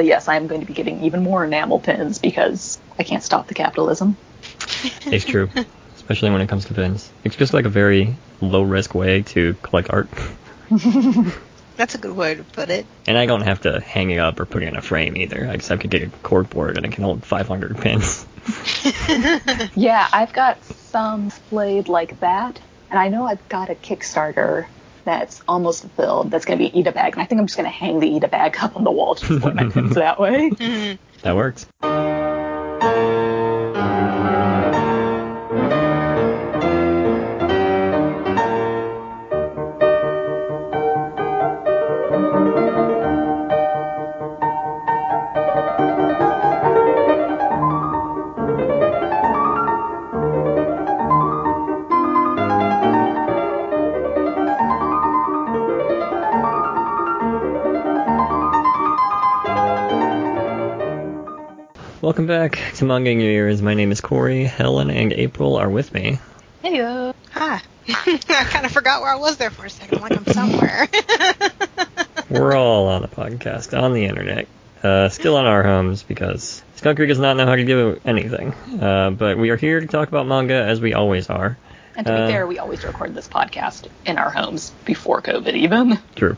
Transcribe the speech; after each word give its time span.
But 0.00 0.06
yes, 0.06 0.28
I 0.28 0.36
am 0.36 0.46
going 0.46 0.62
to 0.62 0.66
be 0.66 0.72
getting 0.72 1.04
even 1.04 1.22
more 1.22 1.44
enamel 1.44 1.78
pins 1.78 2.18
because 2.18 2.80
I 2.98 3.02
can't 3.02 3.22
stop 3.22 3.48
the 3.48 3.54
capitalism. 3.54 4.16
It's 5.04 5.26
true, 5.26 5.50
especially 5.94 6.30
when 6.30 6.40
it 6.40 6.48
comes 6.48 6.64
to 6.64 6.72
pins. 6.72 7.10
It's 7.22 7.36
just 7.36 7.52
like 7.52 7.66
a 7.66 7.68
very 7.68 8.16
low 8.40 8.62
risk 8.62 8.94
way 8.94 9.20
to 9.24 9.52
collect 9.62 9.90
art. 9.90 10.08
That's 11.76 11.96
a 11.96 11.98
good 11.98 12.16
way 12.16 12.34
to 12.34 12.44
put 12.44 12.70
it. 12.70 12.86
And 13.06 13.18
I 13.18 13.26
don't 13.26 13.42
have 13.42 13.60
to 13.60 13.78
hang 13.78 14.10
it 14.10 14.18
up 14.18 14.40
or 14.40 14.46
put 14.46 14.62
it 14.62 14.68
in 14.68 14.76
a 14.78 14.80
frame 14.80 15.18
either. 15.18 15.46
I 15.46 15.56
just 15.56 15.68
have 15.68 15.80
to 15.80 15.88
get 15.88 16.02
a 16.02 16.06
corkboard 16.26 16.78
and 16.78 16.86
it 16.86 16.92
can 16.92 17.04
hold 17.04 17.22
500 17.26 17.76
pins. 17.76 18.26
Yeah, 19.76 20.08
I've 20.14 20.32
got 20.32 20.64
some 20.64 21.28
displayed 21.28 21.90
like 21.90 22.20
that, 22.20 22.58
and 22.90 22.98
I 22.98 23.08
know 23.08 23.26
I've 23.26 23.46
got 23.50 23.68
a 23.68 23.74
Kickstarter 23.74 24.64
that's 25.04 25.42
almost 25.48 25.88
filled. 25.90 26.30
That's 26.30 26.44
going 26.44 26.58
to 26.58 26.64
be 26.64 26.78
Eat 26.78 26.86
a 26.86 26.92
Bag, 26.92 27.14
and 27.14 27.22
I 27.22 27.26
think 27.26 27.40
I'm 27.40 27.46
just 27.46 27.56
going 27.56 27.70
to 27.70 27.76
hang 27.76 28.00
the 28.00 28.08
Eat 28.08 28.24
a 28.24 28.28
Bag 28.28 28.56
up 28.60 28.76
on 28.76 28.84
the 28.84 28.90
wall 28.90 29.14
to 29.14 29.26
display 29.26 29.52
my 29.52 29.68
pins 29.68 29.94
that 29.94 30.20
way. 30.20 30.50
Mm-hmm. 30.50 31.02
That 31.22 31.36
works. 31.36 31.66
Welcome 62.00 62.26
back 62.26 62.58
to 62.76 62.84
Manga 62.86 63.10
in 63.10 63.20
Your 63.20 63.30
Ears. 63.30 63.60
My 63.60 63.74
name 63.74 63.92
is 63.92 64.00
Corey. 64.00 64.44
Helen 64.44 64.90
and 64.90 65.12
April 65.12 65.56
are 65.56 65.68
with 65.68 65.92
me. 65.92 66.18
Heyo. 66.64 67.14
Hi. 67.32 67.60
I 67.88 68.18
kind 68.48 68.64
of 68.64 68.72
forgot 68.72 69.02
where 69.02 69.12
I 69.12 69.16
was 69.16 69.36
there 69.36 69.50
for 69.50 69.66
a 69.66 69.70
second. 69.70 70.00
Like 70.00 70.16
I'm 70.16 70.24
somewhere. 70.26 70.88
We're 72.30 72.54
all 72.56 72.88
on 72.88 73.02
the 73.02 73.08
podcast, 73.08 73.78
on 73.78 73.92
the 73.92 74.04
internet, 74.06 74.46
uh, 74.82 75.08
still 75.10 75.36
on 75.36 75.44
our 75.46 75.62
homes 75.62 76.02
because 76.02 76.62
Skunk 76.76 76.96
Creek 76.96 77.08
does 77.08 77.18
not 77.18 77.36
know 77.36 77.44
how 77.44 77.56
to 77.56 77.64
do 77.64 78.00
anything. 78.04 78.52
Uh, 78.80 79.10
but 79.10 79.36
we 79.36 79.50
are 79.50 79.56
here 79.56 79.80
to 79.80 79.86
talk 79.86 80.08
about 80.08 80.26
manga 80.26 80.54
as 80.54 80.80
we 80.80 80.94
always 80.94 81.28
are. 81.28 81.58
And 81.96 82.06
to 82.06 82.12
be 82.14 82.18
Uh, 82.18 82.28
fair, 82.28 82.46
we 82.46 82.58
always 82.58 82.82
record 82.84 83.14
this 83.14 83.28
podcast 83.28 83.88
in 84.06 84.16
our 84.16 84.30
homes 84.30 84.70
before 84.84 85.20
COVID, 85.20 85.54
even. 85.54 85.98
True. 86.14 86.36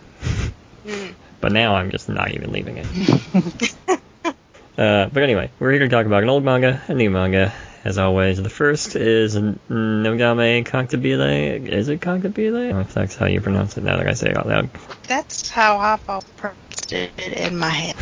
Mm. 0.87 1.15
But 1.41 1.53
now 1.53 1.75
I'm 1.77 1.91
just 1.91 2.09
not 2.09 2.33
even 2.33 2.51
leaving 2.53 2.79
it. 2.79 3.75
uh, 4.79 5.09
but 5.13 5.23
anyway, 5.23 5.51
we're 5.59 5.71
here 5.73 5.81
to 5.81 5.89
talk 5.89 6.07
about 6.07 6.23
an 6.23 6.29
old 6.29 6.45
manga, 6.45 6.83
a 6.89 6.95
new 6.95 7.11
manga, 7.11 7.53
as 7.85 7.99
always. 7.99 8.43
The 8.43 8.49
first 8.49 8.97
is 8.97 9.37
Nodame 9.37 10.65
Cantabile. 10.65 11.69
Is 11.69 11.89
it 11.89 12.01
Cantabile? 12.01 12.57
I 12.57 12.69
don't 12.69 12.71
know 12.71 12.81
if 12.81 12.95
that's 12.95 13.17
how 13.17 13.27
you 13.27 13.41
pronounce 13.41 13.77
it 13.77 13.85
now 13.85 13.97
that 13.97 14.09
I 14.09 14.15
say 14.15 14.31
it 14.31 14.37
out 14.37 14.49
loud. 14.49 14.71
That's 15.09 15.51
how 15.51 15.79
I've 15.79 16.09
all 16.09 16.25
pronounced 16.37 16.93
it 16.93 17.13
in 17.19 17.59
my 17.59 17.69
head. 17.69 17.97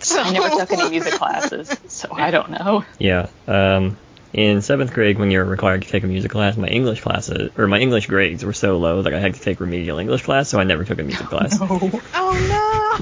So 0.00 0.20
I 0.22 0.32
never 0.32 0.48
took 0.48 0.72
any 0.72 0.90
music 0.90 1.12
classes, 1.18 1.78
so 1.88 2.08
I 2.12 2.30
don't 2.30 2.50
know. 2.50 2.84
Yeah. 2.98 3.28
Um, 3.46 3.96
in 4.32 4.62
seventh 4.62 4.92
grade, 4.92 5.18
when 5.18 5.30
you're 5.30 5.44
required 5.44 5.82
to 5.82 5.88
take 5.88 6.04
a 6.04 6.06
music 6.06 6.30
class, 6.30 6.56
my 6.56 6.68
English 6.68 7.00
classes 7.00 7.50
or 7.58 7.66
my 7.66 7.78
English 7.78 8.06
grades 8.06 8.44
were 8.44 8.52
so 8.52 8.78
low 8.78 9.02
that 9.02 9.12
I 9.12 9.18
had 9.18 9.34
to 9.34 9.40
take 9.40 9.60
remedial 9.60 9.98
English 9.98 10.22
class, 10.22 10.48
so 10.48 10.60
I 10.60 10.64
never 10.64 10.84
took 10.84 10.98
a 10.98 11.02
music 11.02 11.26
class. 11.32 11.58
Oh 11.60 11.90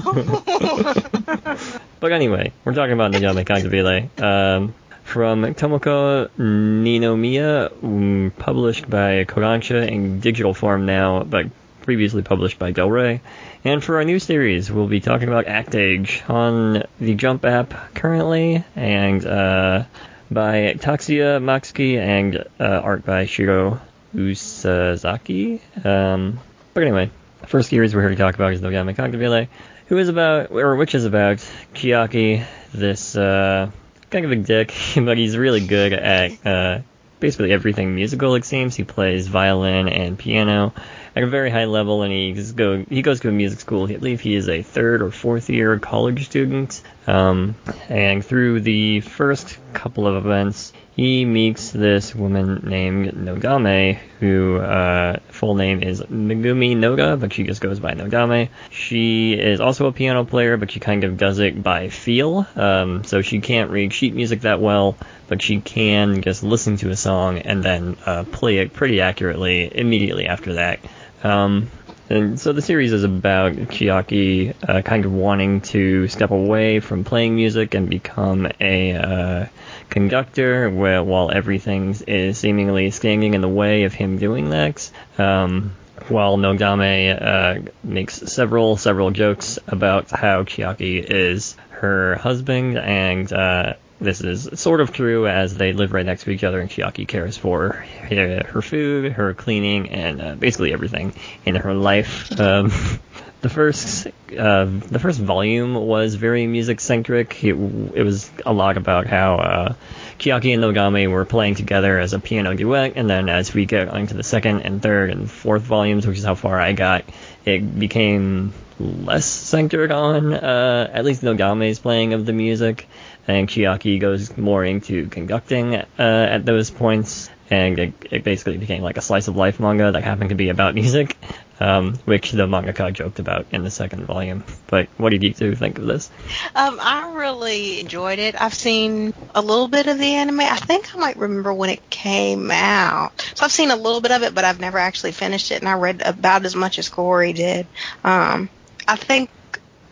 no. 0.05 1.55
But 1.99 2.13
anyway, 2.13 2.53
we're 2.63 2.73
talking 2.73 2.93
about 2.93 3.11
Nodame 3.11 3.43
Cantabile. 3.45 4.21
Um, 4.21 4.73
from 5.03 5.41
Tomoko 5.55 6.29
Ninomiya, 6.37 7.73
mm, 7.73 8.37
published 8.37 8.89
by 8.89 9.25
Kodansha 9.25 9.87
in 9.87 10.19
digital 10.19 10.53
form 10.53 10.85
now, 10.85 11.23
but 11.23 11.47
previously 11.81 12.21
published 12.21 12.59
by 12.59 12.71
Del 12.71 12.89
Rey. 12.89 13.21
And 13.65 13.83
for 13.83 13.97
our 13.97 14.05
new 14.05 14.19
series, 14.19 14.71
we'll 14.71 14.87
be 14.87 15.01
talking 15.01 15.27
about 15.27 15.47
Act 15.47 15.75
Age 15.75 16.23
on 16.29 16.83
the 16.99 17.15
Jump 17.15 17.43
app 17.43 17.95
currently, 17.95 18.63
and 18.75 19.25
uh, 19.25 19.83
by 20.31 20.75
Tatsuya 20.77 21.41
Matsuki, 21.41 21.97
and 21.97 22.45
uh, 22.59 22.63
art 22.63 23.05
by 23.05 23.25
Shiro 23.25 23.79
Usazaki. 24.13 25.59
Um, 25.85 26.39
but 26.73 26.83
anyway, 26.83 27.09
first 27.47 27.69
series 27.69 27.95
we're 27.95 28.01
here 28.01 28.09
to 28.09 28.15
talk 28.15 28.35
about 28.35 28.53
is 28.53 28.61
Nodame 28.61 28.95
Cantabile, 28.95 29.47
who 29.87 29.97
is 29.97 30.09
about, 30.09 30.51
or 30.51 30.75
which 30.75 30.95
is 30.95 31.05
about 31.05 31.37
Chiaki, 31.73 32.45
this 32.73 33.15
uh, 33.15 33.71
kind 34.09 34.25
of 34.25 34.31
a 34.31 34.35
dick, 34.35 34.73
but 34.95 35.17
he's 35.17 35.37
really 35.37 35.65
good 35.65 35.93
at 35.93 36.45
uh, 36.45 36.79
basically 37.19 37.51
everything 37.51 37.95
musical. 37.95 38.35
It 38.35 38.45
seems 38.45 38.75
he 38.75 38.83
plays 38.83 39.27
violin 39.27 39.89
and 39.89 40.17
piano 40.17 40.73
at 41.19 41.23
a 41.23 41.27
very 41.27 41.49
high 41.49 41.65
level, 41.65 42.01
and 42.01 42.13
he's 42.13 42.53
go 42.53 42.85
he 42.89 43.01
goes 43.01 43.19
to 43.19 43.27
a 43.27 43.31
music 43.31 43.59
school. 43.59 43.83
I 43.91 43.97
believe 43.97 44.21
he 44.21 44.35
is 44.35 44.47
a 44.47 44.61
third 44.61 45.01
or 45.01 45.11
fourth 45.11 45.49
year 45.49 45.77
college 45.77 46.25
student. 46.25 46.81
Um, 47.07 47.55
and 47.89 48.23
through 48.23 48.61
the 48.61 49.01
first 49.01 49.57
couple 49.73 50.07
of 50.07 50.25
events, 50.25 50.71
he 50.95 51.25
meets 51.25 51.71
this 51.71 52.15
woman 52.15 52.61
named 52.63 53.11
Nodame, 53.11 53.97
who 54.21 54.59
uh, 54.59 55.17
full 55.27 55.55
name 55.55 55.83
is 55.83 56.01
Megumi 56.03 56.77
Noda, 56.77 57.19
but 57.19 57.33
she 57.33 57.43
just 57.43 57.59
goes 57.59 57.81
by 57.81 57.95
Nodame. 57.95 58.47
She 58.69 59.33
is 59.33 59.59
also 59.59 59.87
a 59.87 59.91
piano 59.91 60.23
player, 60.23 60.55
but 60.55 60.71
she 60.71 60.79
kind 60.79 61.03
of 61.03 61.17
does 61.17 61.39
it 61.39 61.61
by 61.61 61.89
feel. 61.89 62.47
Um, 62.55 63.03
so 63.03 63.21
she 63.21 63.41
can't 63.41 63.71
read 63.71 63.93
sheet 63.93 64.13
music 64.13 64.41
that 64.41 64.61
well, 64.61 64.95
but 65.27 65.41
she 65.41 65.59
can 65.59 66.21
just 66.21 66.43
listen 66.43 66.77
to 66.77 66.91
a 66.91 66.95
song 66.95 67.39
and 67.39 67.61
then 67.61 67.97
uh, 68.05 68.23
play 68.23 68.59
it 68.59 68.71
pretty 68.71 69.01
accurately 69.01 69.69
immediately 69.77 70.27
after 70.27 70.53
that. 70.53 70.79
Um, 71.23 71.69
and 72.09 72.39
so 72.39 72.53
the 72.53 72.61
series 72.61 72.91
is 72.91 73.03
about 73.03 73.53
Chiaki 73.53 74.55
uh, 74.67 74.81
kind 74.81 75.05
of 75.05 75.13
wanting 75.13 75.61
to 75.61 76.07
step 76.07 76.31
away 76.31 76.79
from 76.79 77.03
playing 77.03 77.35
music 77.35 77.75
and 77.75 77.87
become 77.87 78.47
a 78.59 78.95
uh, 78.95 79.45
conductor, 79.89 80.69
where, 80.71 81.03
while 81.03 81.29
everything 81.31 81.95
is 82.07 82.37
seemingly 82.37 82.89
standing 82.89 83.35
in 83.35 83.41
the 83.41 83.49
way 83.49 83.83
of 83.83 83.93
him 83.93 84.17
doing 84.17 84.49
that. 84.49 84.89
Um, 85.19 85.75
while 86.07 86.37
Nodame 86.37 87.21
uh, 87.21 87.69
makes 87.83 88.15
several 88.15 88.77
several 88.77 89.11
jokes 89.11 89.59
about 89.67 90.09
how 90.09 90.43
Chiaki 90.43 91.03
is 91.03 91.55
her 91.69 92.15
husband, 92.15 92.77
and 92.77 93.31
uh, 93.31 93.73
this 94.01 94.21
is 94.21 94.59
sort 94.59 94.81
of 94.81 94.93
true 94.93 95.27
as 95.27 95.55
they 95.55 95.73
live 95.73 95.93
right 95.93 96.05
next 96.05 96.23
to 96.23 96.31
each 96.31 96.43
other, 96.43 96.59
and 96.59 96.69
Chiaki 96.69 97.07
cares 97.07 97.37
for 97.37 97.69
her, 97.71 98.43
her 98.43 98.61
food, 98.61 99.13
her 99.13 99.33
cleaning, 99.33 99.89
and 99.89 100.21
uh, 100.21 100.35
basically 100.35 100.73
everything 100.73 101.13
in 101.45 101.55
her 101.55 101.73
life. 101.73 102.31
Um, 102.39 102.71
the 103.41 103.49
first 103.49 104.07
uh, 104.37 104.65
the 104.65 104.99
first 104.99 105.19
volume 105.19 105.75
was 105.75 106.15
very 106.15 106.45
music 106.47 106.79
centric. 106.79 107.43
It, 107.43 107.53
it 107.53 108.03
was 108.03 108.29
a 108.45 108.53
lot 108.53 108.77
about 108.77 109.07
how 109.07 109.35
uh, 109.35 109.73
and 110.21 110.41
Nodame 110.41 111.09
were 111.09 111.25
playing 111.25 111.55
together 111.55 111.97
as 111.97 112.13
a 112.13 112.19
piano 112.19 112.53
duet, 112.53 112.93
and 112.95 113.09
then 113.09 113.29
as 113.29 113.53
we 113.53 113.65
get 113.65 113.93
into 113.93 114.15
the 114.15 114.23
second 114.23 114.61
and 114.61 114.81
third 114.81 115.09
and 115.09 115.29
fourth 115.29 115.61
volumes, 115.61 116.05
which 116.05 116.17
is 116.17 116.23
how 116.25 116.35
far 116.35 116.59
I 116.59 116.73
got, 116.73 117.05
it 117.49 117.79
became 117.79 118.53
less 118.79 119.25
centered 119.25 119.91
on 119.91 120.33
uh, 120.33 120.89
at 120.93 121.03
least 121.03 121.21
Nodame's 121.21 121.79
playing 121.79 122.13
of 122.13 122.25
the 122.25 122.33
music, 122.33 122.87
and 123.27 123.47
Chiaki 123.47 123.99
goes 123.99 124.37
more 124.37 124.63
into 124.63 125.07
conducting 125.07 125.75
uh, 125.75 125.83
at 125.97 126.45
those 126.45 126.69
points, 126.69 127.29
and 127.49 127.77
it, 127.77 127.93
it 128.09 128.23
basically 128.23 128.57
became 128.57 128.81
like 128.81 128.97
a 128.97 129.01
slice 129.01 129.27
of 129.27 129.35
life 129.35 129.59
manga 129.59 129.91
that 129.91 130.03
happened 130.03 130.29
to 130.29 130.35
be 130.35 130.49
about 130.49 130.75
music, 130.83 131.17
um, 131.59 131.95
which 132.05 132.31
the 132.31 132.47
mangaka 132.47 132.93
joked 132.93 133.19
about 133.19 133.45
in 133.51 133.63
the 133.63 133.71
second 133.71 134.05
volume. 134.05 134.43
But 134.67 134.87
what 134.97 135.09
did 135.09 135.23
you 135.23 135.33
two 135.33 135.55
think 135.55 135.77
of 135.77 135.85
this? 135.85 136.09
Um, 136.55 136.79
I 136.81 137.13
really 137.13 137.79
enjoyed 137.81 138.19
it. 138.19 138.39
I've 138.39 138.53
seen 138.53 139.13
a 139.35 139.41
little 139.41 139.67
bit 139.67 139.87
of 139.87 139.97
the 139.97 140.15
anime. 140.15 140.39
I 140.39 140.57
think 140.57 140.95
I 140.95 140.97
might 140.97 141.17
remember 141.17 141.53
when 141.53 141.69
it 141.69 141.89
came 141.89 142.49
out. 142.51 143.11
So 143.35 143.45
I've 143.45 143.51
seen 143.51 143.71
a 143.71 143.75
little 143.75 144.01
bit 144.01 144.11
of 144.11 144.23
it, 144.23 144.33
but 144.33 144.45
I've 144.45 144.59
never 144.59 144.77
actually 144.77 145.11
finished 145.11 145.51
it. 145.51 145.59
And 145.59 145.69
I 145.69 145.73
read 145.73 146.01
about 146.03 146.45
as 146.45 146.55
much 146.55 146.79
as 146.79 146.89
Corey 146.89 147.33
did. 147.33 147.67
Um, 148.03 148.49
I 148.87 148.95
think 148.95 149.29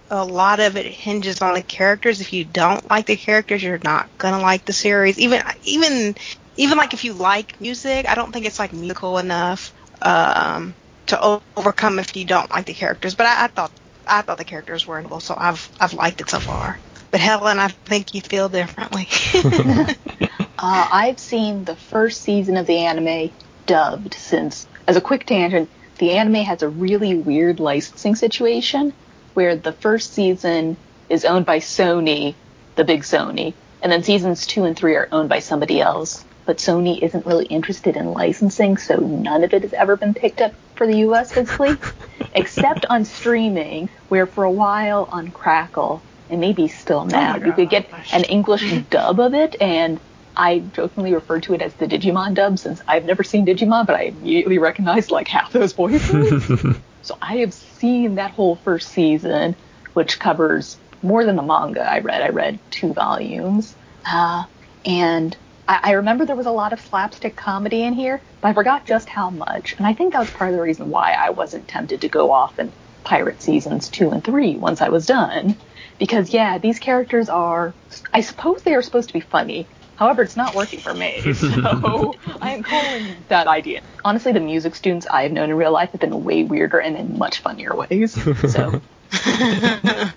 a 0.10 0.24
lot 0.24 0.60
of 0.60 0.78
it 0.78 0.86
hinges 0.86 1.42
on 1.42 1.54
the 1.54 1.62
characters. 1.62 2.22
If 2.22 2.32
you 2.32 2.46
don't 2.46 2.90
like 2.90 3.08
the 3.08 3.18
characters, 3.18 3.62
you're 3.62 3.80
not 3.84 4.10
gonna 4.18 4.42
like 4.42 4.66
the 4.66 4.74
series. 4.74 5.20
Even 5.20 5.44
even 5.66 6.16
even 6.56 6.78
like 6.78 6.94
if 6.94 7.04
you 7.04 7.14
like 7.14 7.60
music, 7.60 8.08
I 8.08 8.16
don't 8.16 8.32
think 8.32 8.46
it's 8.46 8.58
like 8.58 8.74
musical 8.74 9.18
enough 9.18 9.74
um, 10.02 10.74
to 11.08 11.42
overcome 11.56 12.00
if 12.00 12.16
you 12.16 12.26
don't 12.26 12.50
like 12.52 12.66
the 12.66 12.74
characters. 12.74 13.16
But 13.16 13.28
I, 13.28 13.46
I 13.46 13.48
thought 13.48 13.72
I 14.06 14.22
thought 14.22 14.38
the 14.38 14.46
characters 14.46 14.88
were 14.88 14.98
enjoyable, 14.98 15.20
so 15.20 15.36
I've 15.38 15.70
I've 15.80 15.94
liked 15.94 16.22
it 16.22 16.30
so 16.30 16.40
far. 16.40 16.80
But 17.12 17.20
Helen, 17.20 17.60
I 17.60 17.70
think 17.70 18.14
you 18.14 18.22
feel 18.22 18.50
differently. 18.50 19.08
Uh, 20.60 20.88
I've 20.92 21.20
seen 21.20 21.66
the 21.66 21.76
first 21.76 22.24
season 22.24 22.58
of 22.58 22.66
the 22.66 22.80
anime 22.80 23.32
dubbed 23.68 24.16
since, 24.16 24.66
as 24.88 24.96
a 24.96 25.02
quick 25.02 25.28
tangent, 25.28 25.70
the 26.00 26.14
anime 26.14 26.44
has 26.46 26.64
a 26.64 26.70
really 26.70 27.14
weird 27.14 27.60
licensing 27.60 28.16
situation 28.16 28.92
where 29.36 29.56
the 29.56 29.72
first 29.72 30.14
season 30.14 30.76
is 31.10 31.26
owned 31.26 31.46
by 31.46 31.60
Sony, 31.60 32.34
the 32.76 32.84
big 32.84 33.04
Sony, 33.04 33.54
and 33.84 33.92
then 33.92 34.02
seasons 34.02 34.48
two 34.48 34.64
and 34.64 34.76
three 34.76 34.96
are 34.96 35.08
owned 35.12 35.30
by 35.30 35.40
somebody 35.40 35.80
else. 35.80 36.26
But 36.48 36.60
Sony 36.60 37.04
isn't 37.04 37.26
really 37.26 37.46
interested 37.46 37.98
in 37.98 38.14
licensing, 38.14 38.78
so 38.78 38.96
none 38.96 39.44
of 39.44 39.54
it 39.54 39.64
has 39.64 39.74
ever 39.74 39.98
been 39.98 40.14
picked 40.14 40.40
up 40.40 40.54
for 40.76 40.88
the 40.88 41.00
US 41.00 41.34
physically, 41.34 41.76
except 42.34 42.86
on 42.86 43.04
streaming, 43.04 43.90
where 44.08 44.26
for 44.26 44.46
a 44.46 44.52
while 44.52 45.10
on 45.12 45.30
Crackle, 45.30 46.02
and 46.30 46.40
maybe 46.40 46.70
still 46.70 47.04
now, 47.04 47.36
you 47.36 47.52
could 47.52 47.70
get 47.70 47.90
an 48.14 48.24
English 48.24 48.82
dub 48.90 49.20
of 49.20 49.34
it, 49.34 49.58
and 49.62 50.00
I 50.38 50.60
jokingly 50.60 51.14
refer 51.14 51.42
to 51.42 51.54
it 51.54 51.62
as 51.62 51.74
the 51.74 51.86
Digimon 51.86 52.34
dub 52.34 52.60
since 52.60 52.82
I've 52.88 53.04
never 53.04 53.24
seen 53.24 53.46
Digimon, 53.46 53.86
but 53.86 53.98
I 53.98 54.04
immediately 54.04 54.58
recognized 54.58 55.12
like 55.12 55.28
half 55.28 55.52
those 55.52 55.74
voices. 55.74 56.78
so 57.02 57.18
I 57.22 57.38
have 57.40 57.54
seen 57.54 58.16
that 58.16 58.32
whole 58.32 58.56
first 58.56 58.88
season, 58.90 59.54
which 59.96 60.18
covers 60.18 60.78
more 61.04 61.26
than 61.26 61.36
the 61.36 61.44
manga 61.44 61.82
I 61.82 62.00
read. 62.00 62.22
I 62.22 62.30
read 62.30 62.58
two 62.72 62.94
volumes. 62.94 63.76
Uh, 64.06 64.46
and 64.86 65.36
I, 65.68 65.80
I 65.84 65.92
remember 65.94 66.26
there 66.26 66.36
was 66.36 66.46
a 66.46 66.52
lot 66.52 66.74
of 66.74 66.82
slapstick 66.82 67.36
comedy 67.36 67.84
in 67.84 67.94
here, 67.94 68.22
but 68.42 68.50
I 68.50 68.54
forgot 68.54 68.86
just 68.86 69.10
how 69.10 69.30
much. 69.30 69.76
And 69.78 69.86
I 69.86 69.94
think 69.94 70.14
that 70.14 70.20
was 70.20 70.32
part 70.32 70.50
of 70.50 70.56
the 70.56 70.62
reason 70.62 70.90
why 70.90 71.14
I 71.14 71.32
wasn't 71.32 71.68
tempted 71.68 72.02
to 72.02 72.08
go 72.08 72.32
off 72.32 72.58
and 72.60 72.72
pirate 73.04 73.42
seasons 73.42 73.88
two 73.88 74.12
and 74.12 74.24
three 74.24 74.56
once 74.56 74.82
I 74.82 74.90
was 74.90 75.06
done. 75.06 75.56
Because 76.00 76.32
yeah, 76.32 76.58
these 76.58 76.80
characters 76.80 77.30
are, 77.30 77.74
I 78.14 78.22
suppose 78.22 78.62
they 78.62 78.76
are 78.76 78.82
supposed 78.82 79.10
to 79.10 79.14
be 79.14 79.20
funny. 79.20 79.68
However, 79.96 80.22
it's 80.22 80.38
not 80.38 80.54
working 80.54 80.80
for 80.80 80.94
me, 80.94 81.22
so 81.34 82.14
I 82.40 82.52
am 82.52 82.62
calling 82.62 83.16
that 83.30 83.48
idea. 83.48 83.82
Honestly, 84.06 84.32
the 84.32 84.40
music 84.40 84.76
students 84.76 85.08
I 85.08 85.24
have 85.24 85.32
known 85.32 85.50
in 85.50 85.58
real 85.58 85.72
life 85.72 85.90
have 85.90 86.02
been 86.02 86.24
way 86.24 86.44
weirder 86.44 86.78
and 86.78 86.96
in 86.96 87.18
much 87.18 87.40
funnier 87.40 87.76
ways. 87.76 88.14
So. 88.52 88.80
yeah, 89.26 90.12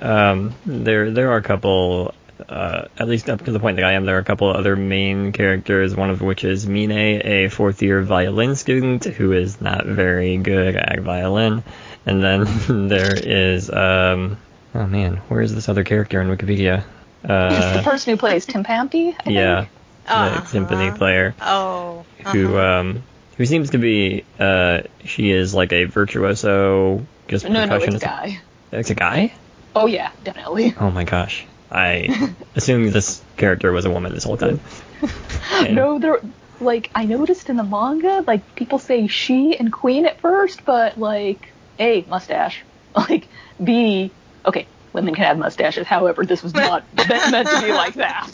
um, 0.00 0.54
there 0.64 1.10
there 1.10 1.32
are 1.32 1.38
a 1.38 1.42
couple 1.42 2.14
uh, 2.48 2.86
at 2.98 3.08
least 3.08 3.28
up 3.30 3.44
to 3.44 3.50
the 3.52 3.58
point 3.60 3.76
that 3.76 3.84
I 3.84 3.92
am, 3.92 4.04
there 4.04 4.16
are 4.16 4.20
a 4.20 4.24
couple 4.24 4.48
other 4.48 4.76
main 4.76 5.32
characters, 5.32 5.96
one 5.96 6.10
of 6.10 6.20
which 6.20 6.44
is 6.44 6.66
Mine, 6.66 6.90
a 7.24 7.48
fourth 7.48 7.82
year 7.82 8.02
violin 8.02 8.56
student 8.56 9.04
who 9.04 9.32
is 9.32 9.60
not 9.60 9.86
very 9.86 10.36
good 10.36 10.76
at 10.76 11.00
violin. 11.00 11.62
And 12.04 12.22
then 12.22 12.46
there 12.88 13.14
is, 13.16 13.70
um, 13.70 14.38
oh 14.74 14.86
man, 14.86 15.16
where 15.28 15.40
is 15.40 15.54
this 15.54 15.68
other 15.68 15.84
character 15.84 16.20
in 16.20 16.28
Wikipedia? 16.28 16.84
Uh, 17.24 17.78
the 17.78 17.82
person 17.82 18.12
who 18.12 18.16
plays 18.16 18.46
Tympampe? 18.46 19.14
yeah, 19.26 19.66
Uh-huh. 20.06 20.40
the 20.40 20.46
symphony 20.46 20.90
player 20.92 21.34
Oh. 21.40 22.04
who, 22.26 22.56
uh-huh. 22.56 22.80
um, 22.80 23.02
who 23.36 23.46
seems 23.46 23.70
to 23.70 23.78
be, 23.78 24.24
uh, 24.38 24.82
she 25.04 25.30
is 25.30 25.52
like 25.54 25.72
a 25.72 25.84
virtuoso, 25.84 27.04
just 27.28 27.48
No, 27.48 27.64
no, 27.64 27.76
it's 27.76 27.94
a 27.96 27.98
guy. 27.98 28.40
It's 28.72 28.90
a 28.90 28.94
guy? 28.94 29.32
Oh 29.74 29.86
yeah, 29.86 30.10
definitely. 30.24 30.74
Oh 30.78 30.90
my 30.90 31.04
gosh. 31.04 31.44
I 31.70 32.34
assumed 32.54 32.92
this 32.92 33.22
character 33.36 33.72
was 33.72 33.84
a 33.84 33.90
woman 33.90 34.12
this 34.12 34.24
whole 34.24 34.36
time. 34.36 34.60
And- 35.52 35.74
No, 35.74 35.98
there 35.98 36.20
like 36.60 36.90
I 36.94 37.04
noticed 37.04 37.50
in 37.50 37.56
the 37.56 37.64
manga, 37.64 38.24
like 38.26 38.54
people 38.56 38.78
say 38.78 39.06
she 39.08 39.56
and 39.58 39.72
queen 39.72 40.06
at 40.06 40.20
first, 40.20 40.64
but 40.64 40.98
like 40.98 41.52
A, 41.78 42.02
mustache. 42.08 42.62
Like 42.96 43.28
B, 43.62 44.10
okay, 44.46 44.66
women 44.94 45.14
can 45.14 45.24
have 45.24 45.36
mustaches. 45.36 45.86
However, 45.86 46.24
this 46.24 46.42
was 46.42 46.54
not 46.54 46.82
meant, 46.96 47.30
meant 47.30 47.46
to 47.48 47.60
be 47.60 47.72
like 47.72 47.92
that. 47.94 48.30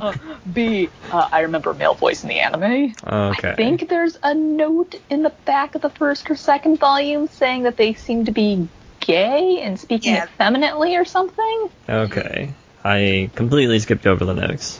Uh, 0.00 0.12
B, 0.52 0.88
uh, 1.10 1.28
I 1.32 1.40
remember 1.40 1.74
male 1.74 1.94
voice 1.94 2.22
in 2.22 2.28
the 2.28 2.38
anime. 2.38 2.94
Okay. 3.04 3.50
I 3.50 3.54
think 3.56 3.88
there's 3.88 4.16
a 4.22 4.34
note 4.34 4.94
in 5.10 5.24
the 5.24 5.30
back 5.46 5.74
of 5.74 5.82
the 5.82 5.90
first 5.90 6.30
or 6.30 6.36
second 6.36 6.78
volume 6.78 7.26
saying 7.26 7.64
that 7.64 7.76
they 7.76 7.94
seem 7.94 8.24
to 8.26 8.30
be 8.30 8.68
gay 9.08 9.62
and 9.62 9.80
speaking 9.80 10.14
Yeah. 10.14 10.24
effeminately 10.24 10.94
or 10.96 11.04
something. 11.04 11.70
Okay. 11.88 12.50
I 12.84 13.30
completely 13.34 13.78
skipped 13.80 14.06
over 14.06 14.24
the 14.24 14.34
notes. 14.34 14.78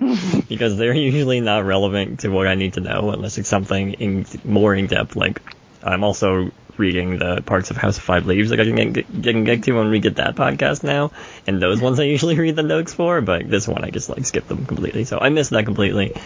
because 0.48 0.76
they're 0.76 0.94
usually 0.94 1.40
not 1.40 1.64
relevant 1.64 2.20
to 2.20 2.28
what 2.28 2.48
I 2.48 2.56
need 2.56 2.74
to 2.74 2.80
know 2.80 3.10
unless 3.10 3.38
it's 3.38 3.48
something 3.48 3.92
in, 3.94 4.26
more 4.44 4.74
in 4.74 4.88
depth. 4.88 5.14
Like, 5.14 5.40
I'm 5.82 6.02
also 6.02 6.50
reading 6.76 7.18
the 7.18 7.40
parts 7.42 7.70
of 7.70 7.76
House 7.76 7.98
of 7.98 8.02
Five 8.02 8.26
Leaves 8.26 8.50
that 8.50 8.58
I 8.58 8.64
can 8.64 8.92
get, 8.92 9.06
can 9.22 9.44
get 9.44 9.62
to 9.64 9.72
when 9.72 9.90
we 9.90 10.00
get 10.00 10.16
that 10.16 10.34
podcast 10.34 10.82
now. 10.82 11.12
And 11.46 11.62
those 11.62 11.80
ones 11.80 12.00
I 12.00 12.04
usually 12.04 12.36
read 12.36 12.56
the 12.56 12.64
notes 12.64 12.92
for, 12.92 13.20
but 13.20 13.48
this 13.48 13.68
one 13.68 13.84
I 13.84 13.90
just 13.90 14.08
like 14.08 14.26
skip 14.26 14.48
them 14.48 14.66
completely. 14.66 15.04
So 15.04 15.18
I 15.20 15.28
missed 15.28 15.50
that 15.50 15.64
completely. 15.66 16.16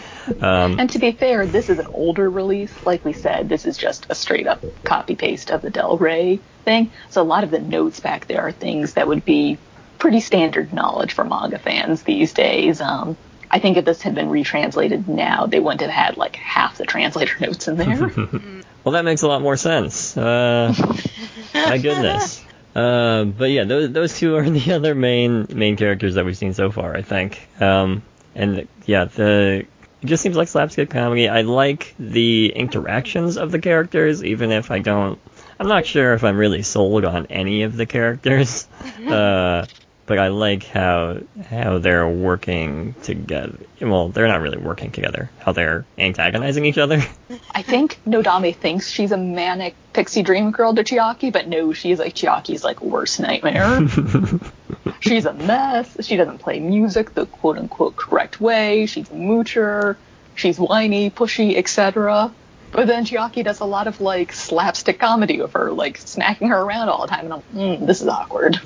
Um, 0.41 0.79
And 0.79 0.89
to 0.91 0.99
be 0.99 1.11
fair, 1.11 1.45
this 1.45 1.69
is 1.69 1.77
an 1.77 1.87
older 1.93 2.27
release. 2.29 2.73
Like 2.83 3.05
we 3.05 3.13
said, 3.13 3.47
this 3.47 3.65
is 3.65 3.77
just 3.77 4.07
a 4.09 4.15
straight 4.15 4.47
up 4.47 4.63
copy 4.83 5.15
paste 5.15 5.51
of 5.51 5.61
the 5.61 5.69
Del 5.69 5.97
Rey 5.97 6.39
thing. 6.67 6.91
So 7.09 7.21
a 7.21 7.23
lot 7.23 7.45
of 7.45 7.51
the 7.51 7.59
notes 7.59 8.01
back 8.01 8.27
there 8.27 8.41
are 8.41 8.51
things 8.51 8.93
that 8.93 9.07
would 9.07 9.23
be 9.23 9.57
pretty 9.99 10.19
standard 10.19 10.73
knowledge 10.73 11.13
for 11.13 11.23
manga 11.23 11.57
fans 11.57 12.03
these 12.03 12.33
days. 12.33 12.81
Um, 12.81 13.15
I 13.49 13.59
think 13.59 13.77
if 13.77 13.85
this 13.85 14.01
had 14.01 14.13
been 14.13 14.29
retranslated 14.29 15.07
now, 15.07 15.45
they 15.45 15.61
wouldn't 15.61 15.79
have 15.79 15.89
had 15.89 16.17
like 16.17 16.35
half 16.35 16.77
the 16.77 16.85
translator 16.85 17.35
notes 17.45 17.67
in 17.67 17.77
there. 17.77 18.11
Well, 18.83 18.93
that 18.93 19.03
makes 19.03 19.21
a 19.21 19.27
lot 19.27 19.41
more 19.41 19.57
sense. 19.57 20.15
Uh, 20.15 20.73
my 21.53 21.77
goodness. 21.81 22.41
Uh, 22.73 23.25
but 23.25 23.49
yeah, 23.51 23.65
those 23.65 23.91
those 23.91 24.17
two 24.17 24.37
are 24.37 24.49
the 24.49 24.71
other 24.71 24.95
main 24.95 25.45
main 25.49 25.75
characters 25.75 26.15
that 26.15 26.23
we've 26.23 26.37
seen 26.37 26.53
so 26.53 26.71
far, 26.71 26.95
I 26.95 27.01
think. 27.01 27.49
Um, 27.59 28.01
and 28.33 28.65
yeah, 28.85 29.03
the 29.03 29.65
it 30.01 30.05
just 30.05 30.23
seems 30.23 30.37
like 30.37 30.47
slapstick 30.47 30.89
comedy. 30.89 31.27
I 31.27 31.41
like 31.41 31.95
the 31.99 32.53
interactions 32.55 33.35
of 33.35 33.51
the 33.51 33.59
characters, 33.59 34.23
even 34.23 34.51
if 34.51 34.71
I 34.71 34.79
don't. 34.79 35.19
I'm 35.59 35.67
not 35.67 35.85
sure 35.85 36.13
if 36.13 36.23
I'm 36.23 36.37
really 36.37 36.61
sold 36.61 37.05
on 37.05 37.25
any 37.27 37.63
of 37.63 37.75
the 37.75 37.85
characters. 37.85 38.67
Uh, 39.07 39.65
but 40.07 40.17
I 40.17 40.29
like 40.29 40.63
how 40.63 41.19
how 41.49 41.77
they're 41.77 42.07
working 42.07 42.95
together. 43.03 43.57
Well, 43.79 44.09
they're 44.09 44.27
not 44.27 44.41
really 44.41 44.57
working 44.57 44.89
together. 44.91 45.29
How 45.39 45.51
they're 45.51 45.85
antagonizing 45.97 46.65
each 46.65 46.77
other. 46.77 47.03
I 47.51 47.61
think 47.61 47.99
Nodame 48.07 48.55
thinks 48.55 48.89
she's 48.89 49.11
a 49.11 49.17
manic 49.17 49.75
pixie 49.93 50.23
dream 50.23 50.51
girl 50.51 50.73
to 50.73 50.83
Chiaki, 50.83 51.31
but 51.31 51.47
no, 51.47 51.73
she's 51.73 51.99
like 51.99 52.15
Chiaki's 52.15 52.63
like 52.63 52.81
worst 52.81 53.19
nightmare. 53.19 53.87
she's 55.01 55.25
a 55.25 55.33
mess. 55.33 55.97
She 56.05 56.15
doesn't 56.15 56.39
play 56.39 56.59
music 56.59 57.13
the 57.13 57.25
quote 57.25 57.57
unquote 57.57 57.97
correct 57.97 58.39
way. 58.39 58.85
She's 58.85 59.09
a 59.09 59.13
moocher. 59.13 59.97
She's 60.35 60.57
whiny, 60.57 61.11
pushy, 61.11 61.57
etc. 61.57 62.31
But 62.71 62.87
then 62.87 63.05
Chiaki 63.05 63.43
does 63.43 63.59
a 63.59 63.65
lot 63.65 63.87
of 63.87 64.01
like 64.01 64.33
slapstick 64.33 64.99
comedy 64.99 65.41
with 65.41 65.53
her, 65.53 65.71
like 65.71 65.97
smacking 65.97 66.49
her 66.49 66.59
around 66.61 66.89
all 66.89 67.01
the 67.01 67.07
time, 67.07 67.25
and 67.25 67.33
I'm, 67.33 67.41
mm, 67.53 67.85
this 67.87 68.01
is 68.01 68.07
awkward. 68.07 68.59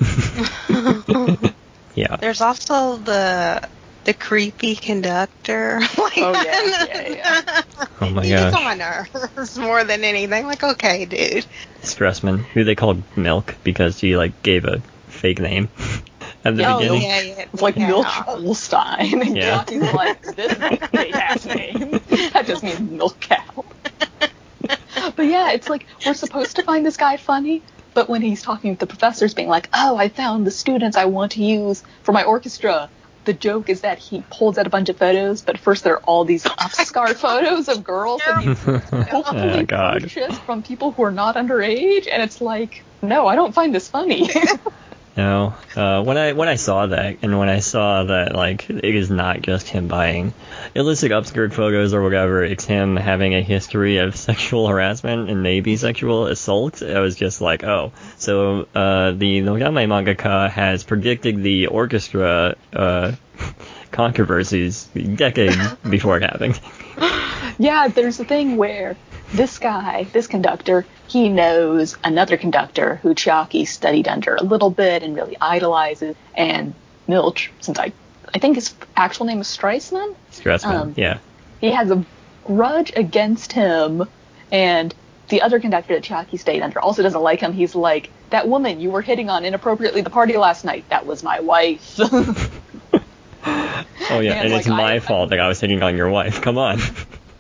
yeah. 1.96 2.16
There's 2.18 2.42
also 2.42 2.98
the 2.98 3.68
the 4.04 4.14
creepy 4.16 4.76
conductor. 4.76 5.80
like, 5.98 6.18
Oh, 6.18 6.34
yeah, 6.44 6.86
yeah, 6.88 7.10
yeah. 7.46 7.62
Oh 8.02 8.10
my 8.10 8.24
he 8.24 8.30
gets 8.30 8.56
on 8.56 8.64
gosh. 8.64 8.64
my 8.64 9.34
nerves 9.36 9.58
more 9.60 9.84
than 9.84 10.04
anything. 10.04 10.46
Like, 10.48 10.64
okay, 10.64 11.06
dude. 11.06 11.46
Stresemann, 11.84 12.40
who 12.40 12.64
they 12.64 12.76
called 12.76 13.04
Milk 13.16 13.56
because 13.64 14.00
he 14.00 14.18
like 14.18 14.42
gave 14.44 14.66
a 14.66 14.80
fake 15.08 15.40
name 15.40 15.70
at 16.44 16.56
the 16.58 16.66
oh 16.68 16.80
beginning. 16.80 17.02
yeah, 17.04 17.22
yeah. 17.22 17.46
It's 17.54 17.62
like 17.62 17.76
yeah. 17.76 17.88
Milch 17.88 18.08
Holstein, 18.08 19.22
and 19.22 19.38
Yeah. 19.38 19.64
Chiaki's 19.64 19.94
like, 19.94 20.22
this 20.36 20.52
is 20.52 20.60
a 20.60 20.88
fake 20.88 21.16
ass 21.16 21.46
name. 21.46 21.92
That 22.34 22.46
just 22.48 22.64
means 22.64 22.80
milk 22.80 23.20
cow. 23.20 23.64
But 25.10 25.26
yeah, 25.26 25.52
it's 25.52 25.70
like 25.70 25.86
we're 26.06 26.14
supposed 26.14 26.58
to 26.58 26.64
find 26.64 26.86
this 26.86 26.98
guy 26.98 27.18
funny, 27.18 27.64
but 27.94 28.10
when 28.10 28.22
he's 28.22 28.42
talking 28.42 28.70
with 28.70 28.80
the 28.80 28.88
professors, 28.88 29.34
being 29.34 29.48
like, 29.48 29.70
"Oh, 29.74 29.96
I 29.96 30.10
found 30.10 30.46
the 30.46 30.52
students 30.52 30.98
I 30.98 31.06
want 31.06 31.34
to 31.34 31.44
use 31.44 31.84
for 32.04 32.12
my 32.12 32.24
orchestra," 32.24 32.90
the 33.26 33.34
joke 33.34 33.70
is 33.70 33.82
that 33.82 34.00
he 34.00 34.24
pulls 34.32 34.58
out 34.58 34.68
a 34.68 34.70
bunch 34.70 34.90
of 34.90 34.98
photos, 34.98 35.42
but 35.42 35.58
first 35.58 35.84
there 35.84 35.96
are 35.96 36.04
all 36.04 36.26
these 36.26 36.44
upscar 36.44 37.14
photos 37.14 37.68
of 37.68 37.84
girls 37.84 38.22
that 38.26 38.44
he's 38.44 38.60
hopefully 39.10 39.68
oh 39.72 40.34
from 40.46 40.64
people 40.64 40.92
who 40.92 41.04
are 41.04 41.12
not 41.12 41.36
underage, 41.36 42.08
and 42.12 42.22
it's 42.22 42.42
like, 42.42 42.84
no, 43.02 43.28
I 43.28 43.36
don't 43.36 43.54
find 43.54 43.74
this 43.74 43.88
funny. 43.88 44.30
No. 45.18 45.54
Uh, 45.76 46.04
when 46.04 46.18
I 46.18 46.32
when 46.34 46.48
I 46.48 46.56
saw 46.56 46.88
that 46.88 47.18
and 47.22 47.38
when 47.38 47.50
I 47.50 47.60
saw 47.60 48.04
that 48.06 48.34
like 48.34 48.70
it 48.70 48.96
is 48.96 49.10
not 49.10 49.42
just 49.42 49.68
him 49.68 49.88
buying 49.88 50.34
illicit 50.74 51.12
upskirt 51.12 51.54
photos 51.54 51.94
or 51.94 52.02
whatever, 52.02 52.44
it's 52.44 52.64
him 52.64 52.96
having 52.96 53.36
a 53.36 53.42
history 53.42 53.98
of 53.98 54.16
sexual 54.30 54.68
harassment 54.68 55.30
and 55.30 55.44
maybe 55.44 55.76
sexual 55.76 56.28
assault. 56.28 56.82
I 56.82 57.00
was 57.00 57.16
just 57.16 57.42
like, 57.42 57.64
oh, 57.64 57.92
so 58.18 58.68
uh, 58.74 59.12
the 59.12 59.42
Nodame 59.42 59.88
mangaka 59.88 60.50
has 60.50 60.84
predicted 60.84 61.44
the 61.44 61.68
orchestra 61.68 62.56
uh, 62.74 63.12
controversies 63.92 64.86
decades 64.86 65.58
before 65.90 66.18
it 66.18 66.24
happened. 66.24 66.60
Yeah, 67.58 67.90
there's 67.90 68.20
a 68.20 68.26
thing 68.26 68.56
where 68.56 68.96
this 69.34 69.60
guy, 69.60 70.06
this 70.14 70.28
conductor, 70.28 70.86
he 71.08 71.30
knows 71.30 71.98
another 72.04 72.38
conductor 72.38 72.96
who 72.98 73.14
Chiaki 73.16 73.68
studied 73.68 74.08
under 74.08 74.36
a 74.36 74.44
little 74.44 74.70
bit 74.70 75.04
and 75.04 75.16
really 75.16 75.38
idolizes. 75.40 76.16
And 76.36 76.74
Milch, 77.08 77.52
since 77.60 77.80
I, 77.80 77.92
I 78.34 78.40
think 78.40 78.56
his 78.56 78.74
actual 78.96 79.26
name 79.26 79.40
is 79.42 79.48
Streisman, 79.48 80.16
Stresemann, 80.32 80.66
Um, 80.82 80.94
yeah. 80.98 81.18
he 81.60 81.72
has 81.72 81.92
a 81.92 82.04
grudge 82.46 82.92
against 82.96 83.52
him. 83.54 84.08
And 84.52 84.94
the 85.30 85.42
other 85.42 85.60
conductor 85.60 85.94
that 85.96 86.04
Chiaki 86.04 86.38
stayed 86.40 86.62
under 86.62 86.80
also 86.80 87.02
doesn't 87.04 87.22
like 87.22 87.40
him. 87.40 87.54
He's 87.54 87.74
like, 87.76 88.10
that 88.32 88.48
woman 88.48 88.80
you 88.80 88.92
were 88.92 89.02
hitting 89.02 89.30
on 89.30 89.44
inappropriately 89.46 90.00
at 90.02 90.04
the 90.06 90.10
party 90.10 90.38
last 90.38 90.64
night, 90.66 90.86
that 90.90 91.06
was 91.06 91.24
my 91.24 91.40
wife. 91.40 91.98
Oh 94.10 94.20
yeah, 94.20 94.34
And, 94.34 94.46
and, 94.46 94.52
like, 94.52 94.60
it's 94.62 94.68
my 94.68 94.96
I- 94.96 95.00
fault 95.00 95.30
that 95.30 95.40
I 95.40 95.48
was 95.48 95.60
hitting 95.60 95.82
on 95.82 95.96
your 95.96 96.10
wife. 96.10 96.42
Come 96.42 96.58
on. 96.58 96.80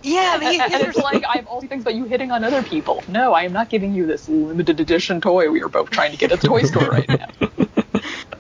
Yeah, 0.03 0.36
and, 0.36 0.46
and 0.74 0.84
it's 0.84 0.98
like, 0.98 1.24
I 1.25 1.38
have 1.38 1.48
all 1.48 1.62
these 1.62 1.70
things 1.70 1.84
about 1.84 1.96
you 1.96 2.05
hitting 2.05 2.31
on 2.31 2.43
other 2.43 2.63
people. 2.63 3.03
No, 3.08 3.34
I 3.34 3.43
am 3.43 3.53
not 3.53 3.70
giving 3.70 3.93
you 3.93 4.05
this 4.08 4.27
limited 4.27 4.79
edition 4.79 5.22
toy 5.22 5.50
we 5.50 5.62
are 5.62 5.70
both 5.70 5.89
trying 5.89 6.12
to 6.12 6.17
get 6.17 6.31
at 6.31 6.41
the 6.41 6.48
toy 6.48 6.63
store 6.63 6.89
right 6.89 7.10
now. 7.10 7.27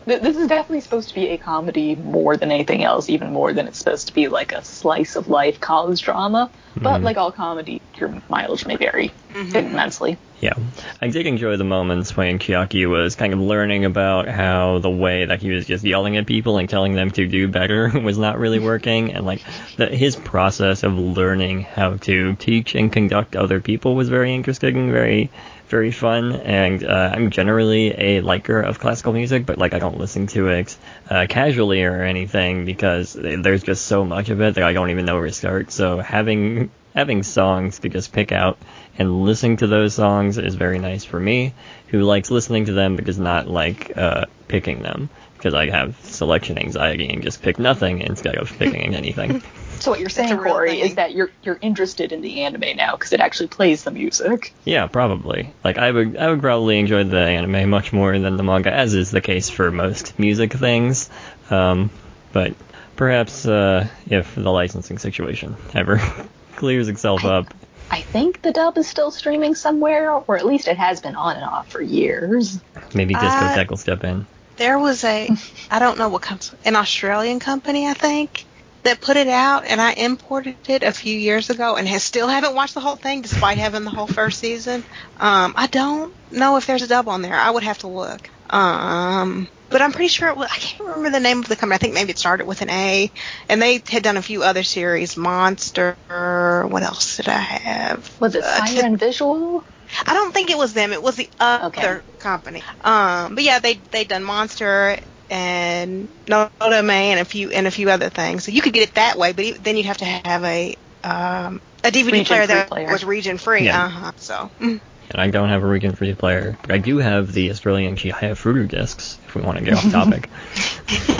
This 0.05 0.35
is 0.35 0.47
definitely 0.47 0.81
supposed 0.81 1.09
to 1.09 1.15
be 1.15 1.27
a 1.29 1.37
comedy 1.37 1.95
more 1.95 2.35
than 2.35 2.51
anything 2.51 2.83
else, 2.83 3.07
even 3.07 3.31
more 3.31 3.53
than 3.53 3.67
it's 3.67 3.77
supposed 3.77 4.07
to 4.07 4.13
be 4.13 4.27
like 4.29 4.51
a 4.51 4.63
slice 4.63 5.15
of 5.15 5.27
life 5.27 5.59
college 5.59 6.01
drama. 6.01 6.51
But 6.81 7.01
Mhm. 7.01 7.03
like 7.03 7.17
all 7.17 7.31
comedy, 7.31 7.83
your 7.95 8.21
mileage 8.27 8.65
may 8.65 8.77
vary 8.77 9.13
immensely. 9.53 10.17
Yeah, 10.41 10.55
I 10.99 11.09
did 11.09 11.27
enjoy 11.27 11.57
the 11.57 11.63
moments 11.63 12.17
when 12.17 12.39
Chiaki 12.39 12.89
was 12.89 13.15
kind 13.15 13.31
of 13.31 13.39
learning 13.39 13.85
about 13.85 14.27
how 14.27 14.79
the 14.79 14.89
way 14.89 15.23
that 15.25 15.39
he 15.39 15.51
was 15.51 15.67
just 15.67 15.83
yelling 15.83 16.17
at 16.17 16.25
people 16.25 16.57
and 16.57 16.67
telling 16.67 16.93
them 16.93 17.11
to 17.11 17.27
do 17.27 17.47
better 17.47 17.89
was 17.99 18.17
not 18.17 18.39
really 18.39 18.57
working, 18.71 19.13
and 19.13 19.23
like 19.23 19.43
that 19.77 19.93
his 19.93 20.15
process 20.15 20.81
of 20.81 20.97
learning 20.97 21.61
how 21.61 21.97
to 21.97 22.33
teach 22.37 22.73
and 22.73 22.91
conduct 22.91 23.35
other 23.35 23.61
people 23.61 23.93
was 23.93 24.09
very 24.09 24.33
interesting, 24.33 24.75
and 24.75 24.91
very 24.91 25.29
very 25.67 25.91
fun. 25.91 26.33
And 26.33 26.83
uh, 26.83 27.11
I'm 27.13 27.29
generally 27.29 27.93
a 27.95 28.21
liker 28.21 28.61
of 28.61 28.79
classical 28.79 29.13
music, 29.13 29.45
but 29.45 29.59
like 29.59 29.75
I 29.75 29.79
don't 29.79 29.99
listen 29.99 30.25
to 30.27 30.47
it 30.47 30.75
uh, 31.07 31.27
casually 31.29 31.83
or 31.83 32.03
anything 32.03 32.65
because 32.65 33.13
there's 33.13 33.61
just 33.63 33.85
so 33.85 34.03
much 34.03 34.29
of 34.29 34.41
it 34.41 34.55
that 34.55 34.63
I 34.63 34.73
don't 34.73 34.89
even 34.89 35.05
know 35.05 35.15
where 35.17 35.27
to 35.27 35.33
start. 35.33 35.71
So 35.71 35.99
having 35.99 36.71
having 36.95 37.23
songs 37.23 37.79
to 37.79 37.89
just 37.89 38.11
pick 38.11 38.31
out 38.31 38.57
and 38.97 39.23
listening 39.23 39.57
to 39.57 39.67
those 39.67 39.93
songs 39.93 40.37
is 40.37 40.55
very 40.55 40.79
nice 40.79 41.03
for 41.05 41.19
me, 41.19 41.53
who 41.87 42.01
likes 42.01 42.31
listening 42.31 42.65
to 42.65 42.73
them 42.73 42.95
but 42.95 43.05
does 43.05 43.19
not 43.19 43.47
like 43.47 43.95
uh, 43.97 44.25
picking 44.47 44.81
them 44.81 45.09
because 45.35 45.53
I 45.55 45.69
have 45.69 45.99
selection 46.03 46.59
anxiety 46.59 47.09
and 47.09 47.23
just 47.23 47.41
pick 47.41 47.57
nothing 47.57 48.01
instead 48.01 48.35
of 48.35 48.51
picking 48.59 48.93
anything. 48.95 49.41
So 49.79 49.89
what 49.89 49.99
you're 49.99 50.09
saying, 50.09 50.33
a 50.33 50.37
Corey, 50.37 50.69
thing. 50.69 50.79
is 50.81 50.95
that 50.95 51.13
you're 51.13 51.31
you're 51.41 51.57
interested 51.59 52.11
in 52.11 52.21
the 52.21 52.43
anime 52.43 52.77
now 52.77 52.91
because 52.91 53.11
it 53.13 53.19
actually 53.19 53.47
plays 53.47 53.83
the 53.83 53.89
music. 53.89 54.53
Yeah, 54.63 54.85
probably. 54.85 55.51
Like 55.63 55.79
I 55.79 55.89
would, 55.89 56.15
I 56.17 56.29
would 56.29 56.41
probably 56.41 56.77
enjoy 56.77 57.03
the 57.05 57.17
anime 57.17 57.71
much 57.71 57.91
more 57.91 58.17
than 58.19 58.37
the 58.37 58.43
manga, 58.43 58.71
as 58.71 58.93
is 58.93 59.09
the 59.09 59.21
case 59.21 59.49
for 59.49 59.71
most 59.71 60.19
music 60.19 60.53
things. 60.53 61.09
Um, 61.49 61.89
but 62.31 62.53
perhaps 62.95 63.47
uh, 63.47 63.87
if 64.05 64.35
the 64.35 64.51
licensing 64.51 64.99
situation 64.99 65.55
ever 65.73 65.99
clears 66.57 66.87
itself 66.87 67.25
up, 67.25 67.51
I 67.91 68.01
think 68.01 68.41
the 68.41 68.53
dub 68.53 68.77
is 68.77 68.87
still 68.87 69.11
streaming 69.11 69.53
somewhere, 69.53 70.13
or 70.13 70.37
at 70.37 70.45
least 70.45 70.69
it 70.69 70.77
has 70.77 71.01
been 71.01 71.15
on 71.15 71.35
and 71.35 71.43
off 71.43 71.69
for 71.69 71.81
years. 71.81 72.57
maybe 72.95 73.13
Uh, 73.13 73.19
Discotek 73.19 73.69
will 73.69 73.77
step 73.77 74.05
in. 74.05 74.25
There 74.55 74.79
was 74.79 75.03
a, 75.03 75.29
I 75.71 75.79
don't 75.79 75.97
know 75.97 76.07
what 76.07 76.21
comes, 76.21 76.55
an 76.63 76.77
Australian 76.77 77.41
company, 77.41 77.87
I 77.87 77.93
think, 77.93 78.45
that 78.83 79.01
put 79.01 79.17
it 79.17 79.27
out, 79.27 79.65
and 79.65 79.81
I 79.81 79.91
imported 79.91 80.55
it 80.69 80.83
a 80.83 80.93
few 80.93 81.17
years 81.17 81.49
ago, 81.49 81.75
and 81.75 81.85
has 81.85 82.01
still 82.01 82.29
haven't 82.29 82.55
watched 82.55 82.75
the 82.75 82.79
whole 82.79 82.95
thing 82.95 83.23
despite 83.23 83.57
having 83.65 83.83
the 83.83 83.89
whole 83.89 84.07
first 84.07 84.39
season. 84.39 84.85
Um, 85.19 85.53
I 85.57 85.67
don't 85.67 86.13
know 86.31 86.55
if 86.55 86.67
there's 86.67 86.83
a 86.83 86.87
dub 86.87 87.09
on 87.09 87.21
there. 87.21 87.35
I 87.35 87.51
would 87.51 87.63
have 87.63 87.79
to 87.79 87.87
look. 87.87 88.29
Um, 88.49 89.49
but 89.71 89.81
I'm 89.81 89.91
pretty 89.93 90.09
sure 90.09 90.29
it 90.29 90.37
was, 90.37 90.49
I 90.51 90.57
can't 90.59 90.81
remember 90.89 91.11
the 91.11 91.19
name 91.21 91.39
of 91.39 91.47
the 91.47 91.55
company. 91.55 91.75
I 91.75 91.79
think 91.79 91.93
maybe 91.95 92.11
it 92.11 92.19
started 92.19 92.45
with 92.45 92.61
an 92.61 92.69
A, 92.69 93.11
and 93.49 93.61
they 93.61 93.81
had 93.87 94.03
done 94.03 94.17
a 94.17 94.21
few 94.21 94.43
other 94.43 94.63
series, 94.63 95.17
Monster. 95.17 95.97
What 96.09 96.83
else 96.83 97.17
did 97.17 97.29
I 97.29 97.39
have? 97.39 98.19
Was 98.19 98.35
it 98.35 98.43
Uh, 98.43 98.65
Siren 98.65 98.97
Visual? 98.97 99.63
I 100.05 100.13
don't 100.13 100.33
think 100.33 100.49
it 100.49 100.57
was 100.57 100.73
them. 100.73 100.93
It 100.93 101.01
was 101.03 101.15
the 101.17 101.29
other 101.39 101.67
Okay. 101.67 102.01
company. 102.19 102.63
Um, 102.81 103.35
but 103.35 103.43
yeah, 103.43 103.59
they 103.59 103.75
they 103.91 104.05
done 104.05 104.23
Monster 104.23 104.99
and 105.29 106.09
Nodame 106.29 106.89
and 106.89 107.19
a 107.19 107.25
few 107.25 107.51
and 107.51 107.67
a 107.67 107.71
few 107.71 107.89
other 107.89 108.09
things. 108.09 108.45
So 108.45 108.51
you 108.51 108.61
could 108.61 108.73
get 108.73 108.83
it 108.89 108.95
that 108.95 109.17
way, 109.17 109.33
but 109.33 109.45
e- 109.45 109.57
then 109.59 109.77
you'd 109.77 109.85
have 109.87 109.97
to 109.97 110.05
have 110.05 110.43
a 110.43 110.75
um, 111.03 111.61
a 111.83 111.91
DVD 111.91 112.11
Region 112.11 112.25
player 112.25 112.47
that 112.47 112.67
player. 112.67 112.87
was 112.87 113.03
region 113.03 113.37
free. 113.37 113.65
Yeah. 113.65 113.85
Uh 113.85 113.89
huh. 113.89 114.11
So 114.17 114.51
mm. 114.61 114.81
And 115.11 115.21
I 115.21 115.29
don't 115.29 115.49
have 115.49 115.63
a 115.63 115.67
region 115.67 115.93
free 115.93 116.13
player, 116.13 116.57
but 116.61 116.71
I 116.71 116.77
do 116.77 116.97
have 116.97 117.33
the 117.33 117.51
Australian 117.51 117.97
Chihaya 117.97 118.31
Furu 118.31 118.67
discs. 118.67 119.17
If 119.27 119.35
we 119.35 119.41
want 119.41 119.57
to 119.57 119.63
get 119.63 119.73
off 119.73 119.91
topic. 119.91 120.29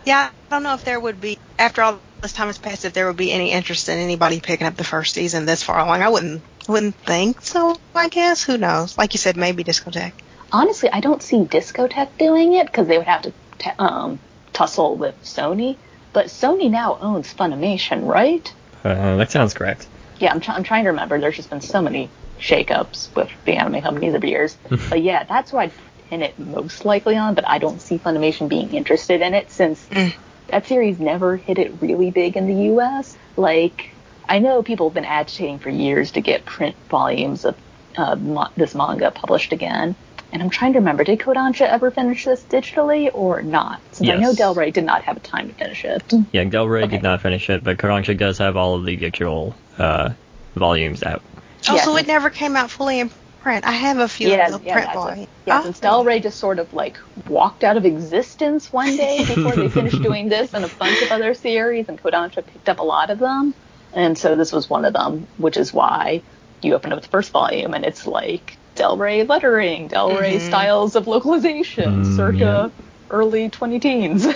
yeah, 0.05 0.29
I 0.29 0.31
don't 0.49 0.63
know 0.63 0.73
if 0.73 0.83
there 0.83 0.99
would 0.99 1.21
be 1.21 1.37
after 1.57 1.81
all 1.81 1.99
this 2.21 2.33
time 2.33 2.47
has 2.47 2.57
passed 2.57 2.83
if 2.83 2.91
there 2.91 3.07
would 3.07 3.15
be 3.15 3.31
any 3.31 3.51
interest 3.51 3.87
in 3.87 3.97
anybody 3.97 4.41
picking 4.41 4.67
up 4.67 4.75
the 4.75 4.83
first 4.83 5.13
season 5.13 5.45
this 5.45 5.63
far 5.63 5.79
along. 5.79 6.01
I 6.01 6.09
wouldn't 6.09 6.41
wouldn't 6.67 6.95
think 6.95 7.41
so. 7.41 7.77
I 7.95 8.09
guess 8.09 8.43
who 8.43 8.57
knows? 8.57 8.97
Like 8.97 9.13
you 9.13 9.17
said, 9.17 9.37
maybe 9.37 9.63
Discotek. 9.63 10.11
Honestly, 10.51 10.89
I 10.91 10.99
don't 10.99 11.23
see 11.23 11.37
Discotek 11.37 12.09
doing 12.17 12.53
it 12.53 12.67
because 12.67 12.87
they 12.87 12.97
would 12.97 13.07
have 13.07 13.21
to 13.21 13.31
t- 13.57 13.71
um, 13.79 14.19
tussle 14.51 14.95
with 14.95 15.15
Sony. 15.23 15.77
But 16.11 16.25
Sony 16.25 16.69
now 16.69 16.97
owns 16.99 17.33
Funimation, 17.33 18.05
right? 18.05 18.53
uh, 18.83 19.17
that 19.17 19.31
sounds 19.31 19.53
correct. 19.53 19.87
Yeah, 20.19 20.31
I'm, 20.31 20.39
try- 20.39 20.55
I'm 20.55 20.63
trying 20.63 20.83
to 20.83 20.89
remember. 20.91 21.19
There's 21.19 21.35
just 21.35 21.49
been 21.49 21.61
so 21.61 21.81
many 21.81 22.09
shakeups 22.39 23.15
with 23.15 23.29
the 23.45 23.53
anime 23.53 23.81
companies 23.81 24.11
over 24.11 24.19
the 24.19 24.29
years. 24.29 24.57
but 24.89 25.01
yeah, 25.01 25.23
that's 25.23 25.51
who 25.51 25.57
I'd 25.57 25.71
pin 26.09 26.21
it 26.21 26.37
most 26.39 26.85
likely 26.85 27.15
on. 27.15 27.35
But 27.35 27.47
I 27.47 27.57
don't 27.57 27.81
see 27.81 27.97
Funimation 27.97 28.49
being 28.49 28.73
interested 28.73 29.21
in 29.21 29.33
it 29.33 29.51
since 29.51 29.85
Mm. 29.89 30.13
that 30.47 30.65
series 30.67 30.99
never 30.99 31.37
hit 31.37 31.57
it 31.57 31.73
really 31.81 32.11
big 32.11 32.35
in 32.37 32.47
the 32.47 32.63
U.S. 32.65 33.15
Like, 33.37 33.89
I 34.27 34.39
know 34.39 34.61
people 34.63 34.89
have 34.89 34.93
been 34.93 35.05
agitating 35.05 35.59
for 35.59 35.69
years 35.69 36.11
to 36.11 36.21
get 36.21 36.45
print 36.45 36.75
volumes 36.89 37.45
of 37.45 37.55
uh, 37.97 38.15
ma- 38.15 38.49
this 38.55 38.75
manga 38.75 39.11
published 39.11 39.51
again. 39.53 39.95
And 40.31 40.43
I'm 40.43 40.51
trying 40.51 40.73
to 40.73 40.79
remember, 40.79 41.03
did 41.03 41.17
Kodansha 41.19 41.61
ever 41.67 41.89
finish 41.89 42.23
this 42.25 42.43
digitally 42.43 43.09
or 43.13 43.41
not? 43.41 43.79
Since 43.93 44.11
I 44.11 44.15
know 44.17 44.27
Yes. 44.29 44.37
Del 44.37 44.53
Rey 44.53 44.69
did 44.69 44.83
not 44.83 45.01
have 45.05 45.17
a 45.17 45.19
time 45.21 45.47
to 45.49 45.55
finish 45.55 45.83
it. 45.83 46.03
Yeah, 46.31 46.43
Del 46.43 46.67
Rey 46.67 46.83
Okay. 46.83 46.91
did 46.97 47.03
not 47.03 47.21
finish 47.21 47.49
it, 47.49 47.63
but 47.63 47.77
Kodansha 47.79 48.15
does 48.15 48.37
have 48.37 48.55
all 48.55 48.75
of 48.75 48.85
the 48.85 48.95
digital 48.95 49.55
uh, 49.79 50.09
volumes 50.55 51.03
out. 51.03 51.21
Oh, 51.69 51.75
Yeah, 51.75 51.81
so 51.83 51.95
it 51.97 52.07
never 52.07 52.29
came 52.29 52.55
out 52.55 52.69
fully 52.71 52.99
in 52.99 53.09
print. 53.41 53.65
I 53.65 53.71
have 53.71 53.97
a 53.99 54.07
few 54.07 54.29
Yeah, 54.29 54.53
of 54.53 54.61
the 54.61 54.67
yeah, 54.67 54.73
print 54.73 54.93
volumes. 54.93 55.27
Yeah, 55.45 55.59
Oh. 55.59 55.63
since 55.63 55.79
Del 55.79 56.03
Rey 56.03 56.19
just 56.19 56.37
sort 56.39 56.59
of 56.59 56.73
like 56.73 56.97
walked 57.27 57.63
out 57.63 57.77
of 57.77 57.85
existence 57.85 58.71
one 58.71 58.95
day 58.97 59.19
before 59.27 59.53
they 59.55 59.69
finished 59.69 60.01
doing 60.01 60.29
this 60.29 60.53
and 60.53 60.63
a 60.65 60.67
bunch 60.67 61.01
of 61.01 61.11
other 61.11 61.33
series, 61.33 61.87
and 61.89 62.01
Kodansha 62.01 62.45
picked 62.45 62.69
up 62.69 62.79
a 62.79 62.83
lot 62.83 63.09
of 63.09 63.19
them, 63.19 63.53
and 63.93 64.17
so 64.17 64.35
this 64.35 64.51
was 64.51 64.69
one 64.69 64.85
of 64.85 64.93
them, 64.93 65.27
which 65.37 65.57
is 65.57 65.73
why 65.73 66.21
you 66.61 66.75
open 66.75 66.91
up 66.93 67.01
the 67.01 67.07
first 67.07 67.31
volume 67.31 67.73
and 67.73 67.85
it's 67.85 68.05
like 68.05 68.57
Del 68.75 68.97
Rey 68.97 69.23
lettering, 69.23 69.87
Del 69.87 70.15
Rey 70.17 70.37
Mhm. 70.37 70.41
styles 70.47 70.95
of 70.95 71.07
localization, 71.07 72.03
Mm, 72.03 72.15
circa 72.17 72.71
early 73.09 73.49
20 73.49 73.79
teens. 73.79 74.27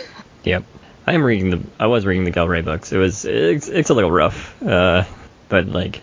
Yep. 0.44 0.64
I 1.06 1.14
am 1.14 1.24
reading 1.24 1.50
the. 1.52 1.60
I 1.80 1.88
was 1.88 2.06
reading 2.06 2.24
the 2.24 2.32
Del 2.32 2.48
Rey 2.48 2.62
books. 2.62 2.92
It 2.94 2.98
was. 2.98 3.26
It's, 3.26 3.68
it's 3.68 3.90
a 3.90 3.94
little 3.94 4.12
rough, 4.12 4.62
uh, 4.64 5.04
but 5.54 5.68
like 5.68 6.02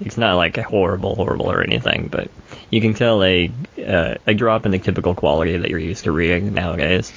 it's 0.00 0.18
not 0.18 0.36
like 0.36 0.58
horrible, 0.58 1.14
horrible 1.14 1.50
or 1.50 1.62
anything. 1.62 2.08
But 2.08 2.30
you 2.68 2.82
can 2.82 2.92
tell 2.92 3.24
a 3.24 3.50
uh, 3.78 4.16
a 4.26 4.34
drop 4.34 4.66
in 4.66 4.72
the 4.72 4.78
typical 4.78 5.14
quality 5.14 5.56
that 5.56 5.70
you're 5.70 5.78
used 5.78 6.04
to 6.04 6.12
reading 6.12 6.52
nowadays. 6.52 7.10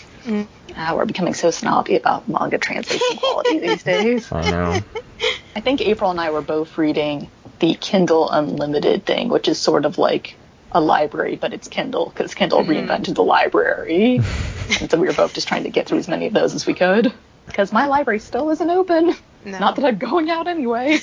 Ah, 0.77 0.93
we're 0.95 1.05
becoming 1.05 1.33
so 1.33 1.51
snobby 1.51 1.97
about 1.97 2.29
manga 2.29 2.57
translation 2.57 3.17
quality 3.17 3.59
these 3.67 3.83
days. 3.83 4.31
I 4.31 4.49
know. 4.49 4.79
I 5.55 5.59
think 5.59 5.81
April 5.81 6.11
and 6.11 6.21
I 6.21 6.31
were 6.31 6.41
both 6.41 6.77
reading 6.77 7.29
the 7.59 7.73
Kindle 7.73 8.29
Unlimited 8.29 9.05
thing, 9.05 9.27
which 9.27 9.49
is 9.49 9.59
sort 9.59 9.83
of 9.83 9.97
like 9.97 10.37
a 10.71 10.79
library, 10.79 11.35
but 11.35 11.51
it's 11.51 11.67
Kindle 11.67 12.05
because 12.05 12.33
Kindle 12.35 12.63
reinvented 12.63 13.15
the 13.15 13.23
library. 13.23 14.21
and 14.79 14.89
so 14.89 14.97
we 14.97 15.07
were 15.07 15.13
both 15.13 15.33
just 15.33 15.49
trying 15.49 15.63
to 15.63 15.69
get 15.69 15.87
through 15.87 15.97
as 15.97 16.07
many 16.07 16.27
of 16.27 16.33
those 16.33 16.55
as 16.55 16.65
we 16.65 16.73
could. 16.73 17.11
Because 17.47 17.73
my 17.73 17.87
library 17.87 18.19
still 18.19 18.49
isn't 18.51 18.69
open. 18.69 19.13
No. 19.43 19.59
Not 19.59 19.75
that 19.75 19.85
I'm 19.85 19.97
going 19.97 20.29
out 20.29 20.47
anyway. 20.47 20.99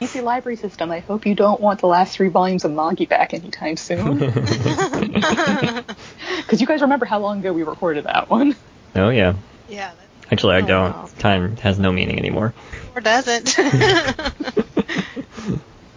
Easy 0.00 0.20
library 0.22 0.56
system. 0.56 0.90
I 0.90 1.00
hope 1.00 1.26
you 1.26 1.34
don't 1.34 1.60
want 1.60 1.80
the 1.80 1.86
last 1.86 2.16
three 2.16 2.28
volumes 2.28 2.64
of 2.64 2.72
Magi 2.72 3.04
back 3.06 3.34
anytime 3.34 3.76
soon. 3.76 4.18
Because 6.36 6.60
you 6.60 6.66
guys 6.66 6.80
remember 6.82 7.04
how 7.06 7.18
long 7.20 7.38
ago 7.40 7.52
we 7.52 7.62
recorded 7.62 8.04
that 8.04 8.28
one. 8.28 8.56
Oh 8.96 9.10
yeah. 9.10 9.34
yeah, 9.68 9.92
Actually, 10.32 10.56
I 10.56 10.60
Oh, 10.62 10.66
don't. 10.66 10.92
wow. 10.92 11.08
Time 11.18 11.56
has 11.58 11.78
no 11.78 11.92
meaning 11.92 12.18
anymore. 12.18 12.54
or 12.94 13.00
doesn't. 13.00 13.56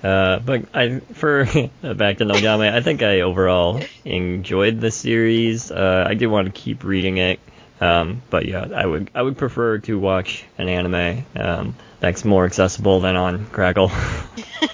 Uh, 0.04 0.40
but 0.40 0.66
I 0.74 1.00
for 1.14 1.46
back 1.46 2.18
to 2.18 2.26
Nodame, 2.26 2.70
I 2.74 2.82
think 2.82 3.02
I 3.02 3.22
overall 3.22 3.82
enjoyed 4.04 4.82
the 4.82 4.92
series. 4.92 5.72
Uh, 5.72 6.04
I 6.06 6.14
do 6.14 6.30
want 6.30 6.48
to 6.48 6.52
keep 6.52 6.84
reading 6.84 7.18
it, 7.20 7.40
um, 7.82 8.22
but 8.30 8.46
yeah, 8.46 8.68
I 8.74 8.86
would 8.86 9.10
I 9.14 9.22
would 9.22 9.38
prefer 9.38 9.80
to 9.80 10.00
watch 10.00 10.46
an 10.58 10.70
anime 10.70 11.26
um, 11.36 11.76
that's 12.00 12.24
more 12.26 12.46
accessible 12.46 13.00
than 13.00 13.16
on 13.16 13.46
Crackle. 13.48 13.92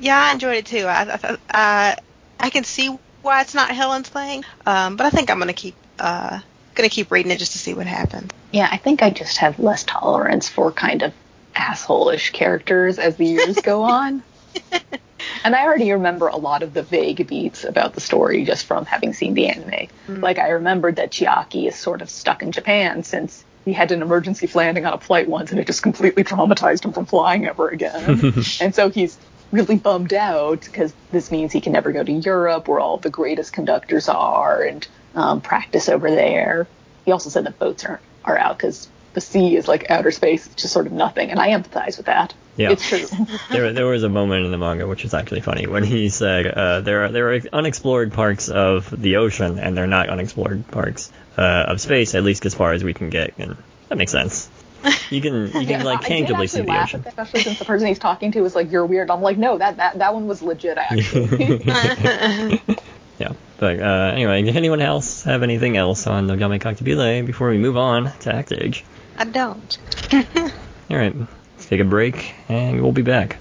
yeah, 0.00 0.20
I 0.20 0.32
enjoyed 0.32 0.56
it 0.56 0.66
too. 0.66 0.84
I, 0.86 1.18
I, 1.22 1.38
I, 1.50 1.96
I 2.38 2.50
can 2.50 2.64
see 2.64 2.96
why 3.22 3.40
it's 3.40 3.54
not 3.54 3.70
Helen's 3.70 4.08
thing, 4.08 4.44
um, 4.66 4.96
but 4.96 5.06
I 5.06 5.10
think 5.10 5.30
I'm 5.30 5.38
gonna 5.38 5.52
keep 5.52 5.74
uh, 5.98 6.40
gonna 6.74 6.88
keep 6.88 7.10
reading 7.10 7.32
it 7.32 7.38
just 7.38 7.52
to 7.52 7.58
see 7.58 7.74
what 7.74 7.86
happens. 7.86 8.30
Yeah, 8.50 8.68
I 8.70 8.76
think 8.76 9.02
I 9.02 9.10
just 9.10 9.38
have 9.38 9.58
less 9.58 9.84
tolerance 9.84 10.48
for 10.48 10.72
kind 10.72 11.02
of 11.02 11.12
asshole-ish 11.54 12.30
characters 12.30 12.98
as 12.98 13.16
the 13.16 13.26
years 13.26 13.56
go 13.60 13.82
on. 13.82 14.22
And 15.44 15.54
I 15.54 15.64
already 15.64 15.92
remember 15.92 16.28
a 16.28 16.36
lot 16.36 16.62
of 16.62 16.74
the 16.74 16.82
vague 16.82 17.26
beats 17.26 17.64
about 17.64 17.94
the 17.94 18.00
story 18.00 18.44
just 18.44 18.66
from 18.66 18.84
having 18.84 19.12
seen 19.12 19.34
the 19.34 19.48
anime. 19.48 19.70
Mm-hmm. 19.70 20.20
Like 20.20 20.38
I 20.38 20.50
remembered 20.50 20.96
that 20.96 21.10
Chiaki 21.10 21.68
is 21.68 21.76
sort 21.76 22.02
of 22.02 22.10
stuck 22.10 22.42
in 22.42 22.52
Japan 22.52 23.02
since 23.02 23.44
he 23.64 23.72
had 23.72 23.92
an 23.92 24.02
emergency 24.02 24.48
landing 24.54 24.86
on 24.86 24.92
a 24.92 24.98
flight 24.98 25.28
once 25.28 25.50
and 25.50 25.60
it 25.60 25.66
just 25.66 25.82
completely 25.82 26.24
traumatized 26.24 26.84
him 26.84 26.92
from 26.92 27.06
flying 27.06 27.46
ever 27.46 27.68
again. 27.68 28.34
and 28.60 28.74
so 28.74 28.90
he's 28.90 29.18
really 29.52 29.76
bummed 29.76 30.14
out 30.14 30.62
because 30.62 30.92
this 31.12 31.30
means 31.30 31.52
he 31.52 31.60
can 31.60 31.72
never 31.72 31.92
go 31.92 32.02
to 32.02 32.12
Europe 32.12 32.66
where 32.66 32.80
all 32.80 32.96
the 32.96 33.10
greatest 33.10 33.52
conductors 33.52 34.08
are 34.08 34.62
and 34.62 34.88
um, 35.14 35.40
practice 35.40 35.88
over 35.88 36.10
there. 36.10 36.66
He 37.04 37.12
also 37.12 37.30
said 37.30 37.44
that 37.44 37.58
boats 37.58 37.84
are, 37.84 38.00
are 38.24 38.38
out 38.38 38.56
because 38.56 38.88
the 39.12 39.20
sea 39.20 39.56
is 39.56 39.68
like 39.68 39.90
outer 39.90 40.10
space, 40.10 40.46
it's 40.46 40.54
just 40.62 40.72
sort 40.72 40.86
of 40.86 40.92
nothing, 40.92 41.30
and 41.30 41.38
I 41.38 41.50
empathize 41.50 41.96
with 41.96 42.06
that. 42.06 42.34
Yeah, 42.56 42.72
it's 42.72 42.86
true. 42.86 43.06
there, 43.50 43.72
there 43.72 43.86
was 43.86 44.02
a 44.02 44.08
moment 44.08 44.44
in 44.44 44.50
the 44.50 44.58
manga 44.58 44.86
which 44.86 45.04
was 45.04 45.14
actually 45.14 45.40
funny 45.40 45.66
when 45.66 45.84
he 45.84 46.10
said 46.10 46.46
uh, 46.46 46.80
there 46.80 47.04
are 47.04 47.08
there 47.10 47.32
are 47.32 47.40
unexplored 47.52 48.12
parts 48.12 48.48
of 48.50 48.90
the 48.90 49.16
ocean 49.16 49.58
and 49.58 49.76
they're 49.76 49.86
not 49.86 50.10
unexplored 50.10 50.68
parts 50.68 51.10
uh, 51.38 51.64
of 51.68 51.80
space, 51.80 52.14
at 52.14 52.22
least 52.22 52.44
as 52.44 52.54
far 52.54 52.72
as 52.72 52.84
we 52.84 52.92
can 52.92 53.10
get, 53.10 53.34
and 53.38 53.56
that 53.88 53.96
makes 53.96 54.12
sense. 54.12 54.50
You 55.10 55.20
can 55.20 55.46
you 55.46 55.50
can 55.50 55.68
yeah, 55.68 55.82
like 55.82 56.02
tangibly 56.02 56.46
see 56.46 56.62
the 56.62 56.82
ocean. 56.82 57.04
especially 57.06 57.40
since 57.40 57.58
the 57.58 57.64
person 57.64 57.88
he's 57.88 57.98
talking 57.98 58.32
to 58.32 58.44
is 58.44 58.54
like 58.54 58.70
you're 58.70 58.86
weird. 58.86 59.10
I'm 59.10 59.22
like 59.22 59.38
no, 59.38 59.58
that 59.58 59.78
that 59.78 59.98
that 59.98 60.14
one 60.14 60.26
was 60.26 60.42
legit 60.42 60.76
actually. 60.78 61.62
yeah. 63.18 63.32
But 63.58 63.80
uh, 63.80 64.10
anyway, 64.14 64.42
did 64.42 64.56
anyone 64.56 64.80
else 64.80 65.22
have 65.22 65.42
anything 65.42 65.76
else 65.76 66.06
on 66.06 66.26
Nodame 66.26 66.60
Cantabile 66.60 67.24
before 67.24 67.48
we 67.48 67.58
move 67.58 67.76
on 67.76 68.12
to 68.20 68.34
Act 68.34 68.52
Age? 68.52 68.84
I 69.16 69.24
don't. 69.24 69.78
All 70.90 70.96
right, 70.96 71.14
take 71.66 71.80
a 71.80 71.84
break 71.84 72.34
and 72.48 72.80
we'll 72.80 72.92
be 72.92 73.02
back. 73.02 73.38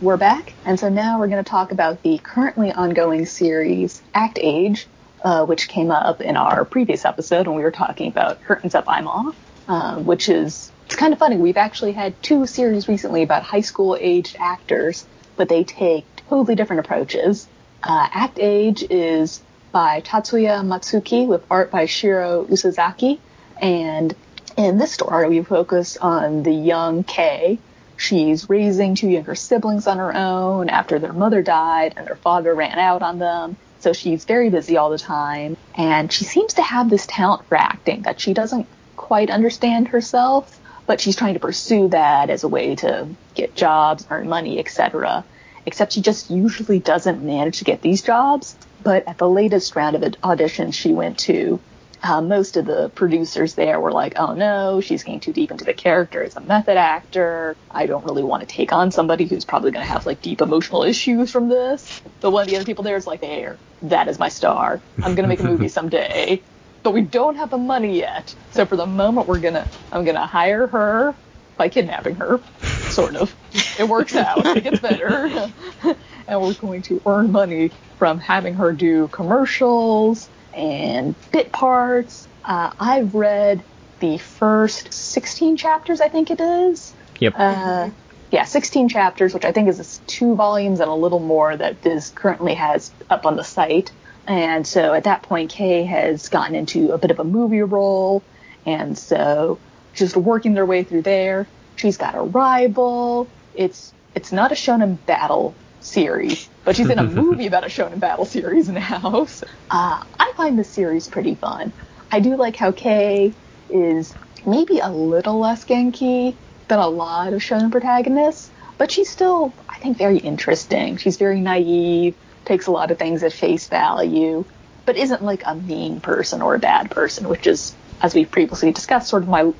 We're 0.00 0.16
back, 0.16 0.54
and 0.64 0.78
so 0.78 0.88
now 0.88 1.18
we're 1.18 1.28
going 1.28 1.42
to 1.42 1.50
talk 1.50 1.72
about 1.72 2.02
the 2.02 2.18
currently 2.18 2.72
ongoing 2.72 3.26
series 3.26 4.02
Act 4.14 4.38
Age, 4.40 4.86
uh, 5.22 5.44
which 5.46 5.68
came 5.68 5.90
up 5.90 6.20
in 6.20 6.36
our 6.36 6.64
previous 6.64 7.04
episode 7.04 7.46
when 7.46 7.56
we 7.56 7.62
were 7.62 7.70
talking 7.70 8.08
about 8.08 8.42
Curtains 8.42 8.74
Up, 8.74 8.84
I'm 8.86 9.08
Off, 9.08 9.36
uh, 9.68 9.96
which 9.98 10.28
is 10.28 10.70
it's 10.86 10.96
kind 10.96 11.12
of 11.12 11.18
funny. 11.18 11.36
We've 11.36 11.56
actually 11.56 11.92
had 11.92 12.20
two 12.22 12.46
series 12.46 12.88
recently 12.88 13.22
about 13.22 13.42
high 13.42 13.60
school 13.60 13.96
aged 14.00 14.36
actors, 14.38 15.06
but 15.36 15.48
they 15.48 15.64
take 15.64 16.04
totally 16.28 16.54
different 16.54 16.80
approaches. 16.80 17.46
Uh, 17.82 18.08
Act 18.12 18.38
Age 18.40 18.84
is 18.90 19.40
by 19.72 20.00
Tatsuya 20.00 20.62
Matsuki 20.64 21.26
with 21.26 21.44
art 21.50 21.70
by 21.70 21.86
Shiro 21.86 22.44
Usazaki, 22.44 23.18
and 23.60 24.14
in 24.56 24.78
this 24.78 24.92
story 24.92 25.28
we 25.28 25.42
focus 25.42 25.96
on 25.96 26.42
the 26.42 26.52
young 26.52 27.04
Kei 27.04 27.58
She's 28.00 28.48
raising 28.48 28.94
two 28.94 29.10
younger 29.10 29.34
siblings 29.34 29.86
on 29.86 29.98
her 29.98 30.16
own 30.16 30.70
after 30.70 30.98
their 30.98 31.12
mother 31.12 31.42
died 31.42 31.92
and 31.98 32.06
their 32.06 32.16
father 32.16 32.54
ran 32.54 32.78
out 32.78 33.02
on 33.02 33.18
them. 33.18 33.58
So 33.80 33.92
she's 33.92 34.24
very 34.24 34.48
busy 34.48 34.78
all 34.78 34.88
the 34.88 34.96
time. 34.96 35.58
And 35.74 36.10
she 36.10 36.24
seems 36.24 36.54
to 36.54 36.62
have 36.62 36.88
this 36.88 37.06
talent 37.06 37.44
for 37.46 37.56
acting 37.56 38.02
that 38.02 38.18
she 38.18 38.32
doesn't 38.32 38.66
quite 38.96 39.28
understand 39.28 39.88
herself, 39.88 40.58
but 40.86 40.98
she's 40.98 41.14
trying 41.14 41.34
to 41.34 41.40
pursue 41.40 41.88
that 41.88 42.30
as 42.30 42.42
a 42.42 42.48
way 42.48 42.74
to 42.76 43.06
get 43.34 43.54
jobs, 43.54 44.06
earn 44.08 44.30
money, 44.30 44.58
etc. 44.58 45.22
Except 45.66 45.92
she 45.92 46.00
just 46.00 46.30
usually 46.30 46.78
doesn't 46.78 47.22
manage 47.22 47.58
to 47.58 47.64
get 47.64 47.82
these 47.82 48.00
jobs. 48.00 48.56
But 48.82 49.06
at 49.08 49.18
the 49.18 49.28
latest 49.28 49.76
round 49.76 49.94
of 49.94 50.00
auditions 50.22 50.72
she 50.72 50.94
went 50.94 51.18
to, 51.18 51.60
uh, 52.02 52.20
most 52.22 52.56
of 52.56 52.64
the 52.64 52.90
producers 52.90 53.54
there 53.54 53.78
were 53.80 53.92
like, 53.92 54.14
oh 54.16 54.34
no, 54.34 54.80
she's 54.80 55.02
getting 55.02 55.20
too 55.20 55.32
deep 55.32 55.50
into 55.50 55.64
the 55.64 55.74
character 55.74 56.22
as 56.22 56.36
a 56.36 56.40
method 56.40 56.76
actor. 56.76 57.56
I 57.70 57.86
don't 57.86 58.04
really 58.04 58.22
want 58.22 58.40
to 58.40 58.46
take 58.46 58.72
on 58.72 58.90
somebody 58.90 59.26
who's 59.26 59.44
probably 59.44 59.70
going 59.70 59.84
to 59.84 59.92
have 59.92 60.06
like 60.06 60.22
deep 60.22 60.40
emotional 60.40 60.82
issues 60.82 61.30
from 61.30 61.48
this. 61.48 62.00
But 62.20 62.30
one 62.30 62.44
of 62.44 62.48
the 62.48 62.56
other 62.56 62.64
people 62.64 62.84
there 62.84 62.96
is 62.96 63.06
like, 63.06 63.20
there, 63.20 63.58
that 63.82 64.08
is 64.08 64.18
my 64.18 64.28
star. 64.28 64.80
I'm 64.98 65.14
going 65.14 65.22
to 65.22 65.28
make 65.28 65.40
a 65.40 65.44
movie 65.44 65.68
someday. 65.80 66.42
But 66.82 66.92
we 66.92 67.02
don't 67.02 67.36
have 67.36 67.50
the 67.50 67.58
money 67.58 67.98
yet. 67.98 68.34
So 68.52 68.64
for 68.64 68.76
the 68.76 68.86
moment, 68.86 69.26
we're 69.28 69.40
going 69.40 69.54
to, 69.54 69.68
I'm 69.92 70.04
going 70.04 70.16
to 70.16 70.26
hire 70.26 70.66
her 70.68 71.14
by 71.58 71.68
kidnapping 71.68 72.14
her, 72.14 72.40
sort 72.88 73.16
of. 73.16 73.34
It 73.78 73.86
works 73.86 74.16
out. 74.16 74.46
It 74.56 74.64
gets 74.64 74.80
better. 74.80 75.52
and 76.26 76.40
we're 76.40 76.54
going 76.54 76.80
to 76.82 77.02
earn 77.04 77.30
money 77.30 77.70
from 77.98 78.18
having 78.18 78.54
her 78.54 78.72
do 78.72 79.08
commercials 79.08 80.30
and 80.54 81.14
bit 81.32 81.52
parts. 81.52 82.26
Uh, 82.44 82.72
I've 82.78 83.14
read 83.14 83.62
the 84.00 84.18
first 84.18 84.92
16 84.92 85.56
chapters, 85.56 86.00
I 86.00 86.08
think 86.08 86.30
it 86.30 86.40
is. 86.40 86.92
Yep. 87.18 87.34
Uh, 87.36 87.90
yeah, 88.30 88.44
16 88.44 88.88
chapters, 88.88 89.34
which 89.34 89.44
I 89.44 89.52
think 89.52 89.68
is 89.68 90.00
two 90.06 90.34
volumes 90.34 90.80
and 90.80 90.88
a 90.88 90.94
little 90.94 91.18
more 91.18 91.56
that 91.56 91.76
Viz 91.82 92.12
currently 92.14 92.54
has 92.54 92.90
up 93.10 93.26
on 93.26 93.36
the 93.36 93.44
site. 93.44 93.92
And 94.26 94.66
so 94.66 94.94
at 94.94 95.04
that 95.04 95.22
point, 95.22 95.50
Kei 95.50 95.84
has 95.84 96.28
gotten 96.28 96.54
into 96.54 96.92
a 96.92 96.98
bit 96.98 97.10
of 97.10 97.18
a 97.18 97.24
movie 97.24 97.62
role, 97.62 98.22
and 98.64 98.96
so 98.96 99.58
just 99.94 100.16
working 100.16 100.54
their 100.54 100.66
way 100.66 100.84
through 100.84 101.02
there. 101.02 101.48
She's 101.76 101.96
got 101.96 102.14
a 102.14 102.20
rival. 102.20 103.26
It's 103.54 103.92
it's 104.14 104.30
not 104.30 104.52
a 104.52 104.54
shonen 104.54 104.98
battle 105.06 105.54
series, 105.80 106.48
but 106.64 106.76
she's 106.76 106.88
in 106.88 106.98
a 106.98 107.02
movie 107.20 107.46
about 107.46 107.64
a 107.64 107.68
shonen 107.68 107.98
battle 107.98 108.24
series 108.24 108.68
now. 108.68 109.24
So, 109.24 109.46
uh, 109.70 110.04
I 110.30 110.36
find 110.36 110.58
the 110.58 110.64
series 110.64 111.08
pretty 111.08 111.34
fun. 111.34 111.72
I 112.12 112.20
do 112.20 112.36
like 112.36 112.56
how 112.56 112.72
Kei 112.72 113.32
is 113.68 114.14
maybe 114.46 114.78
a 114.78 114.88
little 114.88 115.38
less 115.38 115.64
Genki 115.64 116.36
than 116.68 116.78
a 116.78 116.88
lot 116.88 117.32
of 117.32 117.40
shonen 117.40 117.70
protagonists, 117.72 118.50
but 118.78 118.92
she's 118.92 119.10
still, 119.10 119.52
I 119.68 119.78
think, 119.78 119.98
very 119.98 120.18
interesting. 120.18 120.96
She's 120.98 121.16
very 121.16 121.40
naive, 121.40 122.14
takes 122.44 122.68
a 122.68 122.70
lot 122.70 122.90
of 122.90 122.98
things 122.98 123.22
at 123.22 123.32
face 123.32 123.66
value, 123.68 124.44
but 124.86 124.96
isn't 124.96 125.22
like 125.22 125.42
a 125.46 125.56
mean 125.56 126.00
person 126.00 126.42
or 126.42 126.54
a 126.54 126.60
bad 126.60 126.90
person, 126.90 127.28
which 127.28 127.46
is, 127.46 127.74
as 128.00 128.14
we 128.14 128.24
previously 128.24 128.72
discussed, 128.72 129.08
sort 129.08 129.24
of 129.24 129.28
my 129.28 129.52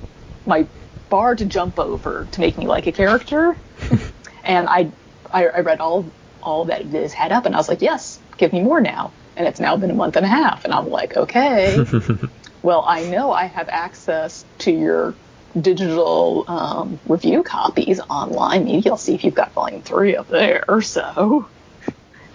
my 0.47 0.67
bar 1.09 1.35
to 1.35 1.45
jump 1.45 1.79
over 1.79 2.29
to 2.31 2.41
make 2.41 2.57
me 2.57 2.67
like 2.67 2.87
a 2.87 2.93
character. 2.93 3.57
and 4.45 4.69
I 4.69 4.93
I, 5.33 5.47
I 5.47 5.61
read 5.61 5.81
all 5.81 6.07
all 6.43 6.67
that 6.67 6.87
Viz 6.87 7.13
had 7.13 7.33
up, 7.33 7.45
and 7.45 7.55
I 7.55 7.59
was 7.59 7.69
like, 7.69 7.83
yes, 7.83 8.21
give 8.39 8.53
me 8.53 8.63
more 8.63 8.81
now. 8.81 9.13
And 9.41 9.49
it's 9.49 9.59
now 9.59 9.75
been 9.79 9.91
a 9.91 9.95
month 9.95 10.17
and 10.17 10.27
a 10.27 10.29
half, 10.29 10.67
and 10.67 10.75
I'm 10.75 10.91
like, 10.91 11.17
okay. 11.17 11.83
well, 12.63 12.85
I 12.87 13.05
know 13.05 13.33
I 13.33 13.47
have 13.47 13.71
access 13.71 14.45
to 14.59 14.71
your 14.71 15.15
digital 15.59 16.45
um, 16.47 17.01
review 17.07 17.43
copies 17.43 18.01
online. 18.01 18.67
Maybe 18.67 18.91
I'll 18.91 18.99
see 18.99 19.15
if 19.15 19.25
you've 19.25 19.35
got 19.35 19.53
volume 19.53 19.81
three 19.81 20.15
up 20.15 20.29
there. 20.29 20.83
So 20.83 21.49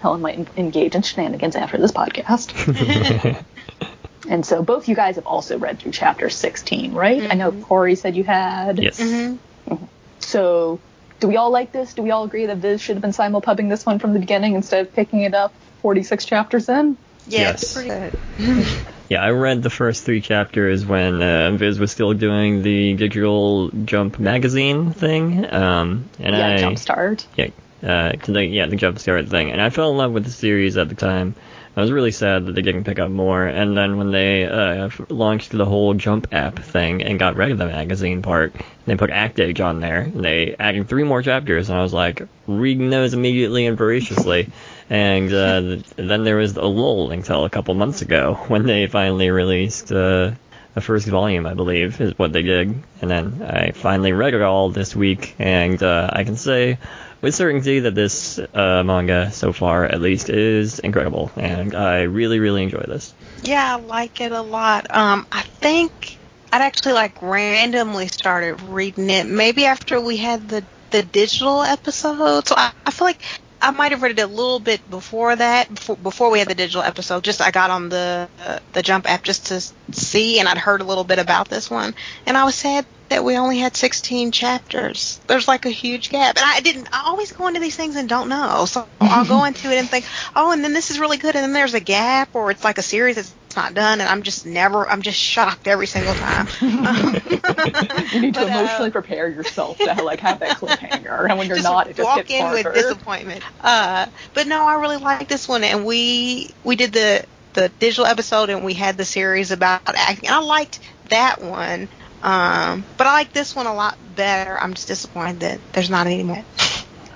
Helen 0.00 0.20
might 0.20 0.48
engage 0.58 0.96
in 0.96 1.02
shenanigans 1.02 1.54
after 1.54 1.78
this 1.78 1.92
podcast. 1.92 3.44
and 4.28 4.44
so 4.44 4.64
both 4.64 4.88
you 4.88 4.96
guys 4.96 5.14
have 5.14 5.26
also 5.26 5.60
read 5.60 5.78
through 5.78 5.92
chapter 5.92 6.28
16, 6.28 6.92
right? 6.92 7.22
Mm-hmm. 7.22 7.30
I 7.30 7.34
know 7.36 7.52
mm-hmm. 7.52 7.62
Corey 7.62 7.94
said 7.94 8.16
you 8.16 8.24
had. 8.24 8.82
Yes. 8.82 8.98
Mm-hmm. 8.98 9.74
mm-hmm. 9.74 9.84
So 10.18 10.80
do 11.20 11.28
we 11.28 11.36
all 11.36 11.52
like 11.52 11.70
this? 11.70 11.94
Do 11.94 12.02
we 12.02 12.10
all 12.10 12.24
agree 12.24 12.46
that 12.46 12.56
Viz 12.56 12.80
should 12.80 12.96
have 12.96 13.02
been 13.02 13.12
simulpubbing 13.12 13.68
this 13.68 13.86
one 13.86 14.00
from 14.00 14.12
the 14.12 14.18
beginning 14.18 14.56
instead 14.56 14.84
of 14.84 14.92
picking 14.92 15.20
it 15.20 15.34
up 15.34 15.54
46 15.86 16.24
chapters 16.24 16.68
in? 16.68 16.96
yes. 17.28 17.76
yeah, 19.08 19.22
I 19.22 19.30
read 19.30 19.62
the 19.62 19.70
first 19.70 20.02
three 20.02 20.20
chapters 20.20 20.84
when 20.84 21.22
uh, 21.22 21.52
Viz 21.52 21.78
was 21.78 21.92
still 21.92 22.12
doing 22.12 22.62
the 22.62 22.94
digital 22.94 23.70
Jump 23.70 24.18
magazine 24.18 24.90
thing. 24.90 25.46
Um, 25.48 26.10
and 26.18 26.34
yeah, 26.34 26.48
I, 26.48 26.56
Jumpstart. 26.56 27.26
Yeah, 27.36 27.50
uh, 27.84 28.16
the, 28.26 28.44
yeah, 28.44 28.66
the 28.66 28.74
Jumpstart 28.74 29.30
thing. 29.30 29.52
And 29.52 29.62
I 29.62 29.70
fell 29.70 29.92
in 29.92 29.96
love 29.96 30.10
with 30.10 30.24
the 30.24 30.32
series 30.32 30.76
at 30.76 30.88
the 30.88 30.96
time. 30.96 31.36
I 31.76 31.82
was 31.82 31.92
really 31.92 32.10
sad 32.10 32.46
that 32.46 32.56
they 32.56 32.62
didn't 32.62 32.82
pick 32.82 32.98
up 32.98 33.12
more. 33.12 33.46
And 33.46 33.76
then 33.76 33.96
when 33.96 34.10
they 34.10 34.44
uh, 34.44 34.90
launched 35.08 35.52
the 35.52 35.66
whole 35.66 35.94
Jump 35.94 36.26
app 36.32 36.58
thing 36.58 37.00
and 37.00 37.16
got 37.16 37.36
rid 37.36 37.52
of 37.52 37.58
the 37.58 37.66
magazine 37.66 38.22
part, 38.22 38.56
they 38.86 38.96
put 38.96 39.10
Act 39.10 39.38
Age 39.38 39.60
on 39.60 39.78
there. 39.78 40.00
And 40.00 40.24
they 40.24 40.56
added 40.58 40.88
three 40.88 41.04
more 41.04 41.22
chapters, 41.22 41.70
and 41.70 41.78
I 41.78 41.82
was 41.82 41.92
like 41.92 42.22
reading 42.48 42.90
those 42.90 43.14
immediately 43.14 43.66
and 43.66 43.78
voraciously. 43.78 44.48
And 44.90 45.32
uh, 45.32 45.82
then 45.96 46.24
there 46.24 46.36
was 46.36 46.56
a 46.56 46.64
lull 46.64 47.10
until 47.10 47.44
a 47.44 47.50
couple 47.50 47.74
months 47.74 48.02
ago 48.02 48.34
when 48.48 48.64
they 48.64 48.86
finally 48.86 49.30
released 49.30 49.92
uh, 49.92 50.32
a 50.76 50.80
first 50.80 51.06
volume, 51.08 51.46
I 51.46 51.54
believe, 51.54 52.00
is 52.00 52.18
what 52.18 52.32
they 52.32 52.42
did. 52.42 52.82
And 53.00 53.10
then 53.10 53.42
I 53.42 53.70
finally 53.72 54.12
read 54.12 54.34
it 54.34 54.42
all 54.42 54.68
this 54.68 54.94
week, 54.94 55.34
and 55.38 55.82
uh, 55.82 56.10
I 56.12 56.24
can 56.24 56.36
say 56.36 56.78
with 57.22 57.34
certainty 57.34 57.80
that 57.80 57.94
this 57.94 58.38
uh, 58.38 58.82
manga 58.84 59.30
so 59.32 59.52
far, 59.52 59.86
at 59.86 60.00
least, 60.00 60.28
is 60.28 60.78
incredible, 60.78 61.30
and 61.34 61.74
I 61.74 62.02
really, 62.02 62.38
really 62.38 62.62
enjoy 62.62 62.84
this. 62.86 63.14
Yeah, 63.42 63.76
I 63.76 63.80
like 63.80 64.20
it 64.20 64.32
a 64.32 64.42
lot. 64.42 64.94
Um, 64.94 65.26
I 65.32 65.42
think 65.42 66.18
I'd 66.52 66.60
actually 66.60 66.92
like 66.92 67.22
randomly 67.22 68.08
started 68.08 68.60
reading 68.62 69.08
it 69.10 69.26
maybe 69.26 69.64
after 69.64 70.00
we 70.00 70.18
had 70.18 70.48
the 70.48 70.62
the 70.90 71.02
digital 71.02 71.62
episode. 71.62 72.46
So 72.46 72.54
I, 72.56 72.72
I 72.84 72.90
feel 72.90 73.08
like 73.08 73.22
I 73.60 73.70
might 73.70 73.92
have 73.92 74.02
read 74.02 74.18
it 74.18 74.22
a 74.22 74.26
little 74.26 74.60
bit 74.60 74.88
before 74.90 75.34
that, 75.34 75.74
before, 75.74 75.96
before 75.96 76.30
we 76.30 76.38
had 76.38 76.48
the 76.48 76.54
digital 76.54 76.82
episode. 76.82 77.24
Just 77.24 77.40
I 77.40 77.50
got 77.50 77.70
on 77.70 77.88
the 77.88 78.28
uh, 78.40 78.58
the 78.72 78.82
Jump 78.82 79.10
app 79.10 79.22
just 79.22 79.46
to 79.46 79.60
see, 79.92 80.38
and 80.38 80.48
I'd 80.48 80.58
heard 80.58 80.80
a 80.80 80.84
little 80.84 81.04
bit 81.04 81.18
about 81.18 81.48
this 81.48 81.70
one, 81.70 81.94
and 82.26 82.36
I 82.36 82.44
was 82.44 82.54
sad 82.54 82.86
that 83.08 83.24
we 83.24 83.36
only 83.36 83.58
had 83.58 83.76
16 83.76 84.32
chapters. 84.32 85.20
There's 85.26 85.46
like 85.46 85.64
a 85.64 85.70
huge 85.70 86.10
gap, 86.10 86.36
and 86.36 86.44
I 86.44 86.60
didn't. 86.60 86.88
I 86.92 87.04
always 87.06 87.32
go 87.32 87.46
into 87.46 87.60
these 87.60 87.76
things 87.76 87.96
and 87.96 88.08
don't 88.08 88.28
know, 88.28 88.66
so 88.66 88.86
I'll 89.00 89.24
go 89.24 89.44
into 89.46 89.70
it 89.72 89.78
and 89.78 89.88
think, 89.88 90.04
oh, 90.34 90.52
and 90.52 90.62
then 90.62 90.72
this 90.72 90.90
is 90.90 90.98
really 90.98 91.16
good, 91.16 91.34
and 91.34 91.42
then 91.42 91.52
there's 91.52 91.74
a 91.74 91.80
gap, 91.80 92.34
or 92.34 92.50
it's 92.50 92.64
like 92.64 92.78
a 92.78 92.82
series 92.82 93.16
that's 93.16 93.34
not 93.56 93.74
done, 93.74 94.00
and 94.00 94.08
I'm 94.08 94.22
just 94.22 94.46
never. 94.46 94.88
I'm 94.88 95.02
just 95.02 95.18
shocked 95.18 95.66
every 95.66 95.86
single 95.86 96.14
time. 96.14 96.46
you 96.60 98.20
need 98.20 98.34
to 98.34 98.40
but, 98.40 98.50
uh, 98.50 98.58
emotionally 98.58 98.90
uh, 98.90 98.92
prepare 98.92 99.28
yourself 99.28 99.78
to 99.78 100.02
like 100.02 100.20
have 100.20 100.40
that 100.40 100.58
cliffhanger, 100.58 101.28
and 101.28 101.38
when 101.38 101.48
you're 101.48 101.62
not, 101.62 101.88
it 101.88 101.96
just 101.96 102.06
walk 102.06 102.18
gets 102.18 102.30
in 102.30 102.40
harder. 102.42 102.70
with 102.70 102.74
disappointment. 102.74 103.42
Uh, 103.60 104.06
but 104.34 104.46
no, 104.46 104.66
I 104.66 104.74
really 104.74 104.98
like 104.98 105.28
this 105.28 105.48
one, 105.48 105.64
and 105.64 105.84
we 105.84 106.50
we 106.62 106.76
did 106.76 106.92
the 106.92 107.24
the 107.54 107.70
digital 107.80 108.06
episode, 108.06 108.50
and 108.50 108.64
we 108.64 108.74
had 108.74 108.96
the 108.96 109.04
series 109.04 109.50
about 109.50 109.82
acting. 109.86 110.30
I 110.30 110.40
liked 110.40 110.78
that 111.08 111.42
one. 111.42 111.88
Um, 112.22 112.84
but 112.96 113.06
I 113.06 113.12
like 113.12 113.32
this 113.32 113.54
one 113.54 113.66
a 113.66 113.74
lot 113.74 113.96
better. 114.16 114.58
I'm 114.58 114.74
just 114.74 114.88
disappointed 114.88 115.40
that 115.40 115.60
there's 115.72 115.90
not 115.90 116.06
any 116.06 116.24
more. 116.24 116.42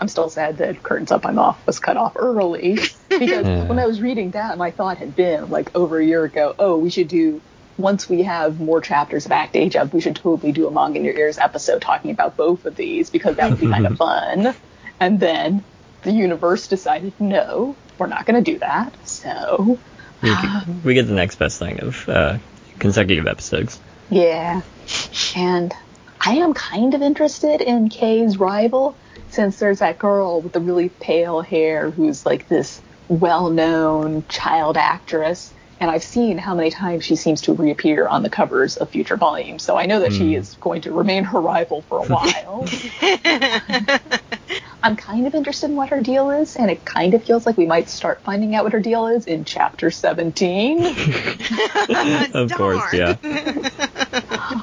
I'm 0.00 0.08
still 0.08 0.30
sad 0.30 0.56
that 0.58 0.82
Curtains 0.82 1.12
Up 1.12 1.26
I'm 1.26 1.38
Off 1.38 1.64
was 1.66 1.78
cut 1.78 1.98
off 1.98 2.14
early 2.16 2.74
because 3.08 3.46
yeah. 3.46 3.68
when 3.68 3.78
I 3.78 3.86
was 3.86 4.00
reading 4.00 4.30
that, 4.30 4.56
my 4.56 4.70
thought 4.70 4.96
had 4.96 5.14
been 5.14 5.50
like 5.50 5.74
over 5.76 5.98
a 5.98 6.04
year 6.04 6.24
ago, 6.24 6.54
oh, 6.58 6.78
we 6.78 6.88
should 6.90 7.08
do 7.08 7.42
once 7.76 8.08
we 8.08 8.22
have 8.22 8.60
more 8.60 8.80
chapters 8.80 9.26
of 9.26 9.32
Act 9.32 9.56
Age 9.56 9.76
Up, 9.76 9.92
we 9.92 10.00
should 10.00 10.16
totally 10.16 10.52
do 10.52 10.66
a 10.66 10.70
Manga 10.70 10.98
in 10.98 11.04
Your 11.04 11.16
Ears 11.16 11.38
episode 11.38 11.82
talking 11.82 12.10
about 12.10 12.36
both 12.36 12.66
of 12.66 12.76
these 12.76 13.10
because 13.10 13.36
that 13.36 13.50
would 13.50 13.60
be 13.60 13.68
kind 13.68 13.86
of 13.86 13.96
fun. 13.98 14.54
And 14.98 15.20
then 15.20 15.64
the 16.02 16.12
universe 16.12 16.66
decided, 16.68 17.12
no, 17.18 17.76
we're 17.98 18.06
not 18.06 18.26
going 18.26 18.42
to 18.42 18.52
do 18.52 18.58
that. 18.58 19.06
So 19.06 19.78
we, 20.22 20.30
um, 20.30 20.82
we, 20.84 20.94
get 20.94 21.06
the 21.06 21.14
next 21.14 21.36
best 21.36 21.58
thing 21.58 21.80
of 21.80 22.08
uh, 22.08 22.38
consecutive 22.78 23.26
episodes. 23.26 23.80
Yeah, 24.10 24.62
and 25.36 25.72
I 26.20 26.34
am 26.36 26.52
kind 26.52 26.94
of 26.94 27.02
interested 27.02 27.60
in 27.60 27.88
Kei's 27.88 28.36
rival 28.38 28.96
since 29.30 29.58
there's 29.58 29.78
that 29.78 29.98
girl 29.98 30.40
with 30.40 30.52
the 30.52 30.60
really 30.60 30.88
pale 30.88 31.40
hair 31.40 31.90
who's 31.90 32.26
like 32.26 32.48
this 32.48 32.80
well-known 33.08 34.24
child 34.28 34.76
actress 34.76 35.52
and 35.80 35.90
I've 35.90 36.04
seen 36.04 36.36
how 36.36 36.54
many 36.54 36.70
times 36.70 37.04
she 37.04 37.16
seems 37.16 37.40
to 37.42 37.54
reappear 37.54 38.06
on 38.06 38.22
the 38.22 38.28
covers 38.28 38.76
of 38.76 38.90
future 38.90 39.16
volumes, 39.16 39.62
so 39.62 39.78
I 39.78 39.86
know 39.86 39.98
that 40.00 40.10
mm. 40.10 40.18
she 40.18 40.34
hmm. 40.34 40.40
is 40.40 40.56
going 40.60 40.82
to 40.82 40.92
remain 40.92 41.24
her 41.24 41.40
rival 41.40 41.80
for 41.82 42.04
a 42.04 42.06
while. 42.06 42.68
I'm 44.82 44.96
kind 44.96 45.26
of 45.26 45.34
interested 45.34 45.70
in 45.70 45.76
what 45.76 45.88
her 45.88 46.02
deal 46.02 46.30
is, 46.30 46.56
and 46.56 46.70
it 46.70 46.84
kind 46.84 47.14
of 47.14 47.24
feels 47.24 47.46
like 47.46 47.56
we 47.56 47.64
might 47.64 47.88
start 47.88 48.20
finding 48.22 48.54
out 48.54 48.64
what 48.64 48.74
her 48.74 48.80
deal 48.80 49.06
is 49.06 49.26
in 49.26 49.46
chapter 49.46 49.90
17. 49.90 50.84
of 52.34 52.52
course, 52.52 52.92
yeah. 52.92 53.16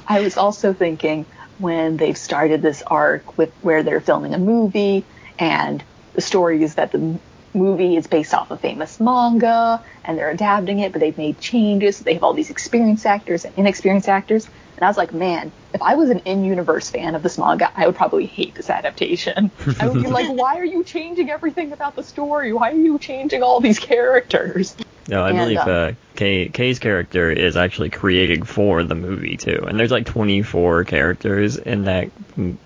I 0.08 0.22
was 0.22 0.38
also 0.38 0.72
thinking 0.72 1.26
when 1.60 1.98
they've 1.98 2.18
started 2.18 2.62
this 2.62 2.82
arc 2.84 3.38
with 3.38 3.52
where 3.62 3.84
they're 3.84 4.02
filming 4.02 4.34
a 4.34 4.38
movie 4.38 5.04
and 5.40 5.84
the 6.14 6.22
story 6.22 6.64
is 6.64 6.76
that 6.76 6.92
the 6.92 7.20
movie 7.54 7.96
is 7.96 8.08
based 8.08 8.34
off 8.34 8.52
a 8.52 8.58
famous 8.58 9.00
manga 9.00 9.84
and 10.04 10.18
they're 10.18 10.30
adapting 10.30 10.80
it, 10.80 10.92
but 10.92 11.00
they've 11.00 11.18
made 11.18 11.40
changes. 11.40 12.00
They 12.00 12.14
have 12.14 12.24
all 12.24 12.34
these 12.34 12.50
experienced 12.50 13.06
actors 13.06 13.46
and 13.46 13.54
inexperienced 13.58 14.08
actors. 14.08 14.48
And 14.76 14.84
I 14.84 14.88
was 14.88 14.98
like, 14.98 15.14
man, 15.14 15.52
if 15.74 15.82
I 15.82 15.96
was 15.96 16.10
an 16.12 16.20
in-universe 16.20 16.90
fan 16.90 17.16
of 17.16 17.24
this 17.24 17.38
manga, 17.38 17.72
I 17.76 17.88
would 17.88 17.96
probably 17.96 18.28
hate 18.28 18.54
this 18.56 18.70
adaptation. 18.70 19.52
I 19.80 19.88
would 19.88 20.04
be 20.04 20.08
like, 20.12 20.30
why 20.30 20.58
are 20.58 20.66
you 20.66 20.84
changing 20.84 21.30
everything 21.30 21.72
about 21.72 21.96
the 21.96 22.04
story? 22.04 22.54
Why 22.54 22.72
are 22.72 22.76
you 22.76 23.00
changing 23.00 23.42
all 23.42 23.60
these 23.60 23.80
characters? 23.80 24.76
No, 25.08 25.24
I 25.24 25.30
and, 25.30 25.38
believe 25.38 25.58
uh, 25.60 25.62
uh, 25.62 25.94
Kei, 26.16 26.50
Kei's 26.50 26.80
character 26.80 27.32
is 27.32 27.56
actually 27.56 27.90
created 27.90 28.48
for 28.48 28.84
the 28.84 28.96
movie 28.96 29.38
too, 29.38 29.64
and 29.68 29.80
there's 29.80 29.92
like 29.92 30.06
24 30.06 30.84
characters 30.84 31.58
in 31.58 31.86
that 31.86 32.10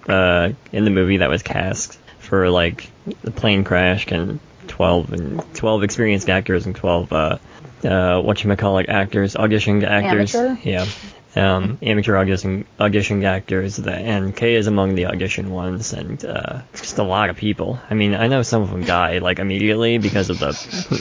uh, 0.07 0.51
in 0.71 0.85
the 0.85 0.91
movie 0.91 1.17
that 1.17 1.29
was 1.29 1.43
cast 1.43 1.99
for 2.19 2.49
like 2.49 2.89
the 3.21 3.31
plane 3.31 3.63
crash 3.63 4.07
and 4.07 4.39
12 4.67 5.13
and 5.13 5.55
12 5.55 5.83
experienced 5.83 6.29
actors 6.29 6.65
and 6.65 6.75
12 6.75 7.13
uh, 7.13 7.37
uh, 7.83 8.21
what 8.21 8.43
you 8.43 8.55
call 8.55 8.77
it 8.77 8.89
actors 8.89 9.35
auditioned 9.35 9.83
actors. 9.83 10.35
Amateur? 10.35 10.61
Yeah 10.63 10.85
um, 11.35 11.77
amateur 11.81 12.17
audition 12.17 12.65
audition 12.79 13.23
actors, 13.23 13.79
and 13.79 14.35
Kei 14.35 14.55
is 14.55 14.67
among 14.67 14.95
the 14.95 15.05
audition 15.05 15.51
ones, 15.51 15.93
and 15.93 16.23
uh, 16.25 16.61
just 16.73 16.97
a 16.97 17.03
lot 17.03 17.29
of 17.29 17.37
people. 17.37 17.79
I 17.89 17.93
mean, 17.93 18.15
I 18.15 18.27
know 18.27 18.41
some 18.41 18.61
of 18.61 18.71
them 18.71 18.83
die 18.83 19.19
like 19.19 19.39
immediately 19.39 19.97
because 19.97 20.29
of 20.29 20.39
the 20.39 20.51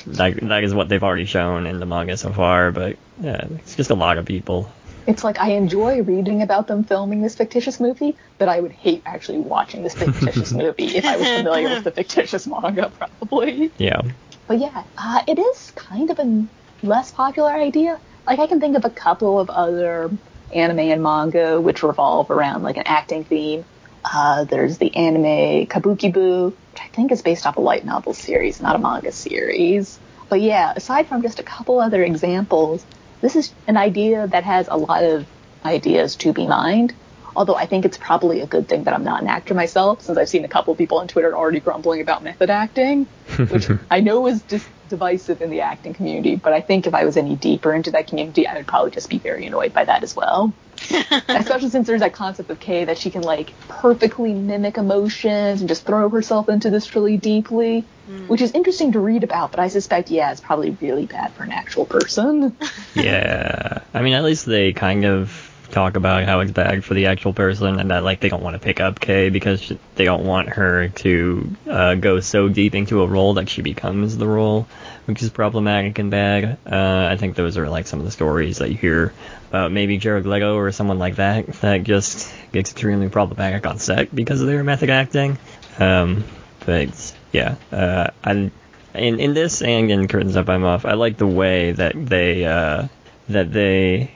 that, 0.07 0.37
that 0.49 0.64
is 0.64 0.75
what 0.75 0.88
they've 0.88 1.03
already 1.03 1.25
shown 1.25 1.66
in 1.66 1.81
the 1.81 1.87
manga 1.87 2.16
so 2.16 2.33
far, 2.33 2.71
but 2.71 2.97
yeah, 3.21 3.47
it's 3.57 3.77
just 3.77 3.90
a 3.90 3.95
lot 3.95 4.19
of 4.19 4.25
people. 4.25 4.71
It's 5.07 5.25
like 5.25 5.40
I 5.40 5.53
enjoy 5.53 6.03
reading 6.03 6.43
about 6.43 6.69
them 6.69 6.85
filming 6.85 7.23
this 7.23 7.35
fictitious 7.35 7.81
movie, 7.81 8.16
but 8.38 8.49
I 8.49 8.61
would 8.61 8.73
hate 8.73 9.03
actually 9.07 9.38
watching 9.38 9.83
this 9.83 9.95
fictitious 9.95 10.53
movie 10.62 10.97
if 10.97 11.05
I 11.05 11.16
was 11.16 11.27
familiar 11.27 11.71
with 11.71 11.85
the 11.85 11.90
fictitious 11.90 12.47
manga, 12.47 12.90
probably. 12.90 13.73
Yeah. 13.79 14.03
But 14.47 14.59
yeah, 14.59 14.85
uh, 14.99 15.23
it 15.27 15.38
is 15.38 15.73
kind 15.75 16.11
of 16.11 16.19
a 16.19 16.47
less 16.83 17.11
popular 17.11 17.51
idea 17.51 17.99
like 18.26 18.38
I 18.38 18.46
can 18.46 18.61
think 18.61 18.76
of 18.76 18.85
a 18.85 18.90
couple 18.90 19.40
of 19.40 19.50
other 19.50 20.11
anime 20.52 20.78
and 20.78 21.02
manga 21.02 21.61
which 21.61 21.83
revolve 21.83 22.30
around 22.30 22.62
like 22.62 22.76
an 22.76 22.85
acting 22.87 23.24
theme. 23.24 23.64
Uh, 24.04 24.44
there's 24.44 24.78
the 24.78 24.94
anime 24.96 25.66
Kabukibu, 25.66 26.46
which 26.46 26.80
I 26.80 26.88
think 26.88 27.12
is 27.12 27.22
based 27.22 27.46
off 27.46 27.56
a 27.56 27.61
light 27.61 27.85
novel 27.85 28.14
series, 28.14 28.61
not 28.61 28.76
a 28.76 28.78
manga 28.78 29.12
series. 29.12 29.98
But 30.28 30.40
yeah, 30.40 30.72
aside 30.74 31.06
from 31.06 31.22
just 31.22 31.38
a 31.38 31.42
couple 31.42 31.80
other 31.80 32.02
examples, 32.02 32.85
this 33.20 33.37
is 33.37 33.52
an 33.66 33.76
idea 33.76 34.26
that 34.26 34.44
has 34.44 34.68
a 34.68 34.76
lot 34.76 35.04
of 35.04 35.26
ideas 35.64 36.16
to 36.16 36.33
be 36.33 36.46
mined. 36.46 36.94
Although 37.37 37.54
I 37.54 37.66
think 37.66 37.85
it's 37.85 37.98
probably 37.98 38.40
a 38.40 38.46
good 38.46 38.68
thing 38.68 38.85
that 38.85 38.94
I'm 38.94 39.04
not 39.04 39.22
an 39.22 39.28
actor 39.28 39.54
myself, 39.54 40.02
since 40.02 40.18
I've 40.18 40.28
seen 40.28 40.44
a 40.44 40.48
couple 40.48 40.74
people 40.74 40.98
on 40.98 41.09
Twitter 41.09 41.37
already 41.37 41.61
grumbling 41.61 42.00
about 42.00 42.24
method 42.24 42.50
acting, 42.50 43.04
which 43.37 43.68
I 43.90 44.00
know 44.00 44.26
is 44.26 44.42
just 44.42 44.66
divisive 44.90 45.40
in 45.40 45.50
the 45.50 45.62
acting 45.62 45.94
community, 45.94 46.37
but 46.37 46.53
I 46.53 46.61
think 46.61 46.87
if 46.87 46.94
I 46.94 47.05
was 47.05 47.16
any 47.16 47.37
deeper 47.37 47.72
into 47.72 47.92
that 47.92 48.09
community, 48.09 48.46
I 48.46 48.55
would 48.55 48.66
probably 48.66 48.90
just 48.90 49.09
be 49.09 49.18
very 49.18 49.46
annoyed 49.46 49.72
by 49.72 49.85
that 49.85 50.03
as 50.03 50.14
well. 50.14 50.53
Especially 51.29 51.68
since 51.68 51.87
there's 51.87 52.00
that 52.00 52.12
concept 52.12 52.50
of 52.50 52.59
Kei 52.59 52.85
that 52.85 52.98
she 52.98 53.11
can 53.11 53.22
like 53.22 53.53
perfectly 53.68 54.33
mimic 54.33 54.79
emotions 54.79 55.61
and 55.61 55.68
just 55.68 55.85
throw 55.85 56.09
herself 56.09 56.48
into 56.48 56.70
this 56.70 56.94
really 56.94 57.16
deeply, 57.16 57.85
mm. 58.09 58.29
which 58.29 58.40
is 58.40 58.53
interesting 58.53 58.92
to 58.92 59.00
read 59.00 59.24
about, 59.24 59.50
but 59.50 59.61
I 59.61 59.68
suspect, 59.68 60.11
yeah, 60.11 60.33
it's 60.33 60.40
probably 60.40 60.70
really 60.81 61.07
bad 61.07 61.33
for 61.33 61.42
an 61.42 61.53
actual 61.53 61.85
person. 61.85 62.57
yeah. 62.94 63.81
I 63.92 64.03
mean, 64.03 64.14
at 64.14 64.24
least 64.24 64.46
they 64.46 64.72
kind 64.72 65.05
of 65.05 65.50
talk 65.70 65.96
about 65.96 66.24
how 66.24 66.40
it's 66.40 66.52
bad 66.52 66.85
for 66.85 66.94
the 66.94 67.06
actual 67.06 67.33
person 67.33 67.78
and 67.78 67.90
that 67.90 68.04
like 68.04 68.20
they 68.20 68.28
don't 68.28 68.42
want 68.42 68.54
to 68.54 68.61
pick 68.61 68.80
up 68.80 69.00
Kei 69.00 69.30
because 69.30 69.72
they 69.94 70.04
don't 70.04 70.24
want 70.24 70.48
her 70.48 70.88
to 70.88 71.56
uh, 71.68 71.94
go 71.94 72.20
so 72.20 72.48
deep 72.48 72.74
into 72.74 73.02
a 73.02 73.06
role 73.06 73.35
that 73.35 73.48
she 73.48 73.62
becomes 73.62 74.16
the 74.16 74.26
role, 74.26 74.66
which 75.06 75.22
is 75.22 75.30
problematic 75.30 75.98
and 75.98 76.11
bad. 76.11 76.59
Uh, 76.66 77.09
I 77.11 77.16
think 77.16 77.37
those 77.37 77.56
are 77.56 77.68
like 77.68 77.87
some 77.87 77.98
of 77.98 78.04
the 78.04 78.11
stories 78.11 78.59
that 78.59 78.70
you 78.70 78.76
hear 78.76 79.12
about 79.50 79.72
maybe 79.72 79.98
Jared 79.98 80.26
Leto 80.26 80.56
or 80.56 80.70
someone 80.72 80.98
like 80.98 81.16
that 81.16 81.46
that 81.61 81.85
just 81.85 82.33
gets 82.52 82.70
extremely 82.70 83.09
problematic 83.09 83.66
on 83.66 83.78
set 83.78 84.14
because 84.14 84.40
of 84.40 84.46
their 84.46 84.64
method 84.64 84.90
acting. 84.90 85.38
Um, 85.78 86.24
but 86.66 87.14
yeah, 87.33 87.56
uh, 87.72 88.11
I 88.22 88.50
in 88.94 89.20
in 89.20 89.35
this 89.35 89.62
and 89.62 89.90
in 89.90 90.09
Curtains 90.09 90.37
Up 90.37 90.48
I'm 90.48 90.64
Off, 90.64 90.85
I 90.85 90.94
like 90.94 91.16
the 91.16 91.26
way 91.26 91.72
that 91.72 91.92
they 91.94 92.44
uh, 92.44 92.88
that 93.28 93.52
they 93.52 94.11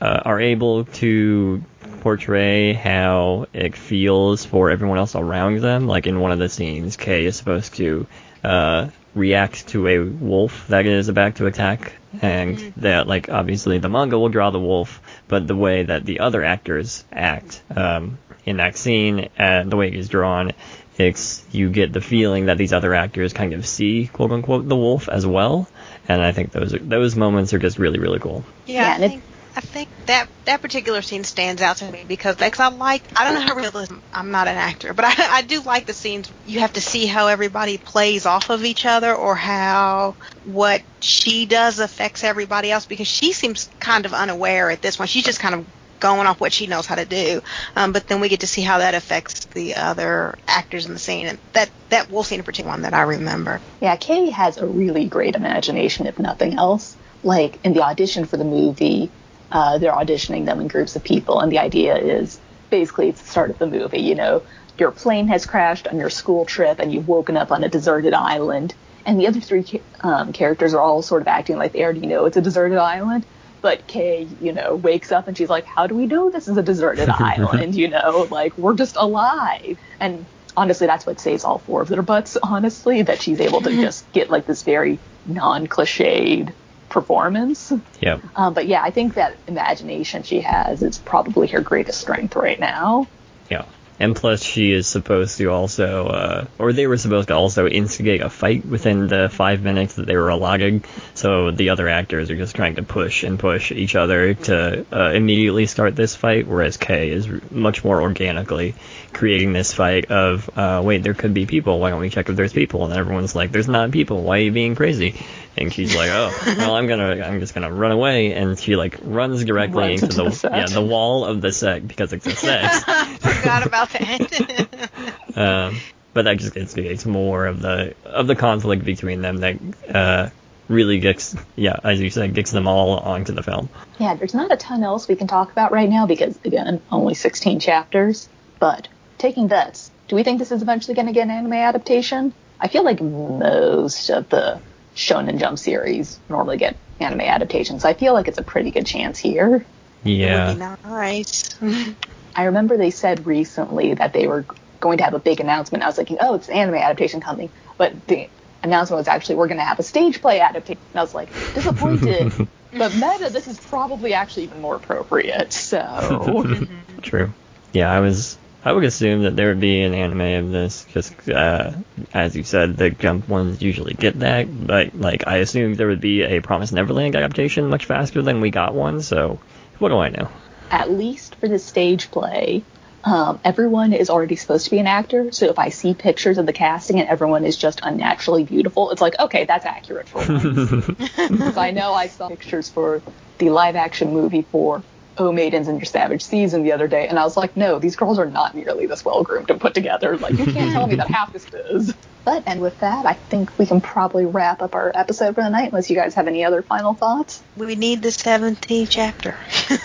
uh, 0.00 0.20
are 0.24 0.40
able 0.40 0.84
to 0.84 1.62
portray 2.00 2.72
how 2.72 3.46
it 3.52 3.76
feels 3.76 4.44
for 4.44 4.70
everyone 4.70 4.98
else 4.98 5.14
around 5.14 5.60
them. 5.60 5.86
Like 5.86 6.06
in 6.06 6.20
one 6.20 6.32
of 6.32 6.38
the 6.38 6.48
scenes, 6.48 6.96
Kei 6.96 7.26
is 7.26 7.36
supposed 7.36 7.74
to 7.76 8.06
uh, 8.42 8.88
react 9.14 9.68
to 9.68 9.86
a 9.88 9.98
wolf 9.98 10.66
that 10.68 10.86
is 10.86 11.08
about 11.08 11.36
to 11.36 11.46
attack, 11.46 11.92
and 12.22 12.56
mm-hmm. 12.56 12.80
that 12.80 13.06
like 13.06 13.28
obviously 13.28 13.78
the 13.78 13.88
manga 13.88 14.18
will 14.18 14.28
draw 14.28 14.50
the 14.50 14.60
wolf, 14.60 15.00
but 15.28 15.46
the 15.46 15.56
way 15.56 15.82
that 15.82 16.04
the 16.04 16.20
other 16.20 16.44
actors 16.44 17.04
act 17.12 17.62
um, 17.74 18.18
in 18.44 18.58
that 18.58 18.76
scene 18.76 19.28
and 19.36 19.70
the 19.70 19.76
way 19.76 19.88
it 19.88 19.94
is 19.94 20.08
drawn. 20.08 20.52
It's, 20.98 21.42
you 21.50 21.70
get 21.70 21.94
the 21.94 22.02
feeling 22.02 22.46
that 22.46 22.58
these 22.58 22.74
other 22.74 22.94
actors 22.94 23.32
kind 23.32 23.54
of 23.54 23.66
see 23.66 24.06
quote 24.06 24.32
unquote 24.32 24.68
the 24.68 24.76
wolf 24.76 25.08
as 25.08 25.26
well, 25.26 25.66
and 26.06 26.20
I 26.20 26.32
think 26.32 26.52
those 26.52 26.74
are, 26.74 26.78
those 26.78 27.16
moments 27.16 27.54
are 27.54 27.58
just 27.58 27.78
really 27.78 27.98
really 27.98 28.18
cool. 28.18 28.44
Yeah, 28.66 28.98
yeah 28.98 29.18
I 29.56 29.60
think 29.60 29.88
that 30.06 30.28
that 30.46 30.62
particular 30.62 31.02
scene 31.02 31.24
stands 31.24 31.62
out 31.62 31.78
to 31.78 31.90
me 31.90 32.04
because 32.06 32.36
because 32.36 32.60
I 32.60 32.68
like 32.68 33.10
I 33.16 33.24
don't 33.24 33.34
know 33.34 33.40
how 33.40 33.54
realism 33.54 33.98
I'm 34.12 34.30
not 34.30 34.48
an 34.48 34.56
actor 34.56 34.94
but 34.94 35.04
I, 35.08 35.38
I 35.38 35.42
do 35.42 35.62
like 35.62 35.86
the 35.86 35.94
scenes 35.94 36.32
you 36.44 36.60
have 36.60 36.72
to 36.74 36.80
see 36.80 37.06
how 37.06 37.26
everybody 37.28 37.78
plays 37.78 38.26
off 38.26 38.50
of 38.50 38.64
each 38.64 38.86
other 38.86 39.14
or 39.14 39.34
how 39.34 40.16
what 40.44 40.82
she 41.02 41.46
does 41.46 41.78
affects 41.78 42.24
everybody 42.24 42.70
else 42.70 42.86
because 42.86 43.08
she 43.08 43.32
seems 43.32 43.68
kind 43.80 44.06
of 44.06 44.14
unaware 44.14 44.70
at 44.70 44.82
this 44.82 44.96
point. 44.96 45.10
She's 45.10 45.24
just 45.24 45.40
kind 45.40 45.54
of 45.54 45.66
going 46.00 46.26
off 46.26 46.40
what 46.40 46.52
she 46.52 46.66
knows 46.66 46.86
how 46.86 46.94
to 46.94 47.04
do. 47.04 47.42
Um, 47.76 47.92
but 47.92 48.06
then 48.06 48.20
we 48.20 48.28
get 48.28 48.40
to 48.40 48.46
see 48.46 48.62
how 48.62 48.78
that 48.78 48.94
affects 48.94 49.46
the 49.54 49.76
other 49.76 50.34
actors 50.48 50.86
in 50.86 50.94
the 50.94 50.98
scene 50.98 51.26
and 51.26 51.38
that 51.52 51.70
that 51.90 52.10
wolf 52.10 52.26
scene 52.26 52.38
in 52.40 52.44
particular 52.44 52.72
one 52.72 52.82
that 52.82 52.94
I 52.94 53.02
remember. 53.02 53.60
Yeah, 53.80 53.96
Kei 53.96 54.30
has 54.30 54.56
a 54.58 54.66
really 54.66 55.08
great 55.08 55.36
imagination, 55.36 56.06
if 56.06 56.18
nothing 56.18 56.54
else. 56.54 56.96
Like 57.22 57.60
in 57.64 57.74
the 57.74 57.82
audition 57.82 58.24
for 58.24 58.38
the 58.38 58.44
movie, 58.44 59.12
uh, 59.52 59.78
they're 59.78 59.92
auditioning 59.92 60.44
them 60.44 60.60
in 60.60 60.68
groups 60.68 60.96
of 60.96 61.04
people, 61.04 61.40
and 61.40 61.50
the 61.50 61.58
idea 61.58 61.96
is 61.96 62.38
basically 62.70 63.08
it's 63.08 63.20
the 63.20 63.28
start 63.28 63.50
of 63.50 63.58
the 63.58 63.66
movie. 63.66 64.00
You 64.00 64.14
know, 64.14 64.42
your 64.78 64.90
plane 64.90 65.28
has 65.28 65.46
crashed 65.46 65.88
on 65.88 65.98
your 65.98 66.10
school 66.10 66.44
trip, 66.44 66.78
and 66.78 66.92
you've 66.92 67.08
woken 67.08 67.36
up 67.36 67.50
on 67.50 67.64
a 67.64 67.68
deserted 67.68 68.14
island, 68.14 68.74
and 69.04 69.18
the 69.18 69.26
other 69.26 69.40
three 69.40 69.64
um, 70.00 70.32
characters 70.32 70.74
are 70.74 70.80
all 70.80 71.02
sort 71.02 71.22
of 71.22 71.28
acting 71.28 71.56
like 71.56 71.72
they 71.72 71.82
already 71.82 72.06
know 72.06 72.26
it's 72.26 72.36
a 72.36 72.42
deserted 72.42 72.78
island. 72.78 73.24
But 73.62 73.86
Kei, 73.86 74.26
you 74.40 74.52
know, 74.52 74.76
wakes 74.76 75.12
up 75.12 75.28
and 75.28 75.36
she's 75.36 75.50
like, 75.50 75.66
"How 75.66 75.86
do 75.86 75.94
we 75.94 76.06
know 76.06 76.30
this 76.30 76.48
is 76.48 76.56
a 76.56 76.62
deserted 76.62 77.08
island? 77.18 77.74
You 77.74 77.88
know, 77.88 78.26
like 78.30 78.56
we're 78.56 78.74
just 78.74 78.96
alive." 78.96 79.78
And 79.98 80.24
honestly, 80.56 80.86
that's 80.86 81.04
what 81.04 81.20
saves 81.20 81.44
all 81.44 81.58
four 81.58 81.82
of 81.82 81.88
their 81.88 82.02
butts. 82.02 82.38
Honestly, 82.42 83.02
that 83.02 83.20
she's 83.20 83.40
able 83.40 83.60
to 83.62 83.70
just 83.70 84.10
get 84.12 84.30
like 84.30 84.46
this 84.46 84.62
very 84.62 84.98
non-cliched 85.26 86.52
performance. 86.90 87.72
Yep. 88.00 88.20
Um, 88.36 88.52
but 88.52 88.66
yeah, 88.66 88.82
I 88.82 88.90
think 88.90 89.14
that 89.14 89.36
imagination 89.46 90.22
she 90.22 90.40
has 90.42 90.82
is 90.82 90.98
probably 90.98 91.46
her 91.48 91.60
greatest 91.60 92.00
strength 92.00 92.36
right 92.36 92.60
now. 92.60 93.06
Yeah. 93.48 93.64
And 94.00 94.16
plus, 94.16 94.42
she 94.42 94.72
is 94.72 94.86
supposed 94.86 95.36
to 95.36 95.50
also, 95.50 96.06
uh, 96.06 96.46
or 96.58 96.72
they 96.72 96.86
were 96.86 96.96
supposed 96.96 97.28
to 97.28 97.34
also 97.34 97.66
instigate 97.66 98.22
a 98.22 98.30
fight 98.30 98.64
within 98.64 99.08
the 99.08 99.28
five 99.28 99.62
minutes 99.62 99.96
that 99.96 100.06
they 100.06 100.16
were 100.16 100.30
allotted. 100.30 100.86
So 101.12 101.50
the 101.50 101.68
other 101.68 101.86
actors 101.86 102.30
are 102.30 102.36
just 102.36 102.56
trying 102.56 102.76
to 102.76 102.82
push 102.82 103.24
and 103.24 103.38
push 103.38 103.72
each 103.72 103.94
other 103.96 104.32
to 104.32 104.86
uh, 104.90 105.10
immediately 105.10 105.66
start 105.66 105.96
this 105.96 106.16
fight, 106.16 106.46
whereas 106.46 106.78
Kei 106.78 107.10
is 107.10 107.28
much 107.50 107.84
more 107.84 108.00
organically 108.00 108.74
creating 109.12 109.52
this 109.52 109.74
fight 109.74 110.10
of, 110.10 110.48
uh, 110.56 110.80
wait, 110.82 111.02
there 111.02 111.12
could 111.12 111.34
be 111.34 111.44
people. 111.44 111.78
Why 111.78 111.90
don't 111.90 112.00
we 112.00 112.08
check 112.08 112.30
if 112.30 112.36
there's 112.36 112.54
people? 112.54 112.86
And 112.86 112.94
everyone's 112.94 113.34
like, 113.34 113.52
there's 113.52 113.68
not 113.68 113.90
people. 113.90 114.22
Why 114.22 114.38
are 114.38 114.42
you 114.44 114.52
being 114.52 114.76
crazy? 114.76 115.20
And 115.56 115.72
she's 115.72 115.94
like, 115.94 116.10
oh, 116.10 116.32
well, 116.58 116.74
I'm 116.76 116.86
gonna, 116.86 117.22
I'm 117.22 117.40
just 117.40 117.54
gonna 117.54 117.72
run 117.72 117.92
away. 117.92 118.32
And 118.32 118.58
she 118.58 118.76
like 118.76 118.96
runs 119.02 119.44
directly 119.44 119.88
Runs 119.88 120.02
into 120.02 120.24
into 120.24 120.40
the, 120.40 120.48
the 120.48 120.56
yeah, 120.56 120.66
the 120.66 120.82
wall 120.82 121.24
of 121.24 121.40
the 121.40 121.52
set 121.52 121.86
because 121.86 122.12
it's 122.12 122.26
a 122.26 122.30
set. 122.36 122.70
forgot 123.20 123.66
about 123.66 123.90
that 123.90 124.90
um, 125.36 125.76
but 126.14 126.24
that 126.24 126.38
just 126.38 126.56
instigates 126.56 127.04
more 127.04 127.46
of 127.46 127.60
the 127.60 127.94
of 128.04 128.26
the 128.26 128.36
conflict 128.36 128.84
between 128.84 129.22
them 129.22 129.38
that 129.38 129.58
uh, 129.92 130.30
really 130.68 130.98
gets 130.98 131.34
yeah 131.56 131.76
as 131.84 132.00
you 132.00 132.10
said 132.10 132.34
gets 132.34 132.50
them 132.50 132.66
all 132.66 132.98
onto 132.98 133.32
the 133.32 133.42
film 133.42 133.68
Yeah, 133.98 134.14
there's 134.14 134.34
not 134.34 134.50
a 134.52 134.56
ton 134.56 134.82
else 134.82 135.08
we 135.08 135.16
can 135.16 135.26
talk 135.26 135.52
about 135.52 135.72
right 135.72 135.88
now 135.88 136.06
because 136.06 136.38
again, 136.44 136.80
only 136.90 137.14
16 137.14 137.60
chapters. 137.60 138.28
But 138.58 138.88
taking 139.18 139.46
bets, 139.48 139.90
do 140.08 140.16
we 140.16 140.22
think 140.22 140.38
this 140.38 140.52
is 140.52 140.62
eventually 140.62 140.94
going 140.94 141.06
to 141.06 141.12
get 141.12 141.24
an 141.24 141.30
anime 141.30 141.52
adaptation? 141.52 142.32
I 142.58 142.68
feel 142.68 142.84
like 142.84 143.00
most 143.00 144.10
of 144.10 144.28
the 144.28 144.60
Shonen 144.94 145.38
Jump 145.38 145.58
series 145.58 146.18
normally 146.28 146.56
get 146.56 146.76
anime 146.98 147.20
adaptations. 147.22 147.84
I 147.84 147.94
feel 147.94 148.12
like 148.12 148.28
it's 148.28 148.38
a 148.38 148.42
pretty 148.42 148.70
good 148.70 148.86
chance 148.86 149.18
here. 149.18 149.64
yeah 150.04 150.76
nice 150.84 151.58
I 152.36 152.44
remember 152.44 152.76
they 152.76 152.90
said 152.90 153.26
recently 153.26 153.94
that 153.94 154.12
they 154.12 154.26
were 154.26 154.46
going 154.80 154.98
to 154.98 155.04
have 155.04 155.14
a 155.14 155.18
big 155.18 155.40
announcement. 155.40 155.82
I 155.82 155.88
was 155.88 155.96
thinking, 155.96 156.18
oh, 156.20 156.34
it's 156.34 156.48
an 156.48 156.54
anime 156.54 156.76
adaptation 156.76 157.20
coming. 157.20 157.50
But 157.76 158.06
the 158.06 158.28
announcement 158.62 158.98
was 158.98 159.08
actually, 159.08 159.34
we're 159.34 159.48
going 159.48 159.58
to 159.58 159.64
have 159.64 159.78
a 159.78 159.82
stage 159.82 160.20
play 160.20 160.40
adaptation. 160.40 160.80
And 160.94 161.00
I 161.00 161.02
was 161.02 161.14
like, 161.14 161.32
disappointed. 161.54 162.32
but 162.72 162.94
meta, 162.94 163.30
this 163.30 163.48
is 163.48 163.58
probably 163.58 164.14
actually 164.14 164.44
even 164.44 164.60
more 164.62 164.76
appropriate. 164.76 165.52
So, 165.52 166.46
true 167.02 167.32
yeah 167.72 167.90
I 167.90 168.00
was 168.00 168.38
I 168.62 168.72
would 168.72 168.84
assume 168.84 169.22
that 169.22 169.36
there 169.36 169.48
would 169.48 169.60
be 169.60 169.82
an 169.82 169.94
anime 169.94 170.44
of 170.44 170.50
this 170.50 170.86
just 170.92 171.28
uh, 171.28 171.72
as 172.12 172.36
you 172.36 172.42
said 172.42 172.76
the 172.76 172.90
jump 172.90 173.28
ones 173.28 173.62
usually 173.62 173.94
get 173.94 174.18
that 174.20 174.46
but 174.66 174.94
like 174.94 175.26
I 175.26 175.38
assumed 175.38 175.76
there 175.76 175.88
would 175.88 176.00
be 176.00 176.22
a 176.22 176.40
Promise 176.40 176.72
Neverland 176.72 177.16
adaptation 177.16 177.68
much 177.68 177.86
faster 177.86 178.22
than 178.22 178.40
we 178.40 178.50
got 178.50 178.74
one 178.74 179.00
so 179.02 179.38
what 179.78 179.88
do 179.88 179.98
I 179.98 180.10
know 180.10 180.28
at 180.70 180.90
least 180.90 181.34
for 181.36 181.48
the 181.48 181.58
stage 181.58 182.10
play, 182.10 182.62
um, 183.02 183.40
everyone 183.44 183.92
is 183.92 184.08
already 184.08 184.36
supposed 184.36 184.66
to 184.66 184.70
be 184.70 184.78
an 184.78 184.86
actor. 184.86 185.32
So 185.32 185.46
if 185.46 185.58
I 185.58 185.70
see 185.70 185.94
pictures 185.94 186.38
of 186.38 186.46
the 186.46 186.52
casting 186.52 187.00
and 187.00 187.08
everyone 187.08 187.44
is 187.44 187.56
just 187.56 187.80
unnaturally 187.82 188.44
beautiful, 188.44 188.90
it's 188.90 189.00
like, 189.00 189.18
okay, 189.18 189.44
that's 189.44 189.66
accurate 189.66 190.08
for 190.08 190.18
once. 190.18 190.70
Because 191.28 191.56
I 191.56 191.72
know 191.72 191.92
I 191.92 192.06
saw 192.06 192.28
pictures 192.28 192.68
for 192.68 193.02
the 193.38 193.50
live 193.50 193.76
action 193.76 194.12
movie 194.12 194.42
for 194.42 194.82
Oh 195.20 195.32
Maidens 195.32 195.68
in 195.68 195.76
Your 195.76 195.84
Savage 195.84 196.22
Season 196.22 196.62
the 196.62 196.72
other 196.72 196.88
day, 196.88 197.06
and 197.06 197.18
I 197.18 197.24
was 197.24 197.36
like, 197.36 197.54
no, 197.54 197.78
these 197.78 197.94
girls 197.94 198.18
are 198.18 198.24
not 198.24 198.54
nearly 198.54 198.86
this 198.86 199.04
well 199.04 199.22
groomed 199.22 199.50
and 199.50 199.60
put 199.60 199.74
together. 199.74 200.16
Like, 200.16 200.32
you 200.32 200.46
can't 200.46 200.72
tell 200.72 200.86
me 200.86 200.94
that 200.94 201.08
half 201.10 201.30
this 201.34 201.46
is. 201.52 201.94
But, 202.24 202.44
and 202.46 202.60
with 202.60 202.78
that, 202.80 203.04
I 203.04 203.12
think 203.12 203.58
we 203.58 203.66
can 203.66 203.82
probably 203.82 204.24
wrap 204.24 204.62
up 204.62 204.74
our 204.74 204.90
episode 204.94 205.34
for 205.34 205.42
the 205.42 205.50
night, 205.50 205.72
unless 205.72 205.90
you 205.90 205.96
guys 205.96 206.14
have 206.14 206.26
any 206.26 206.42
other 206.42 206.62
final 206.62 206.94
thoughts. 206.94 207.42
we 207.54 207.74
need 207.74 208.00
the 208.02 208.08
17th 208.08 208.88
chapter 208.88 209.36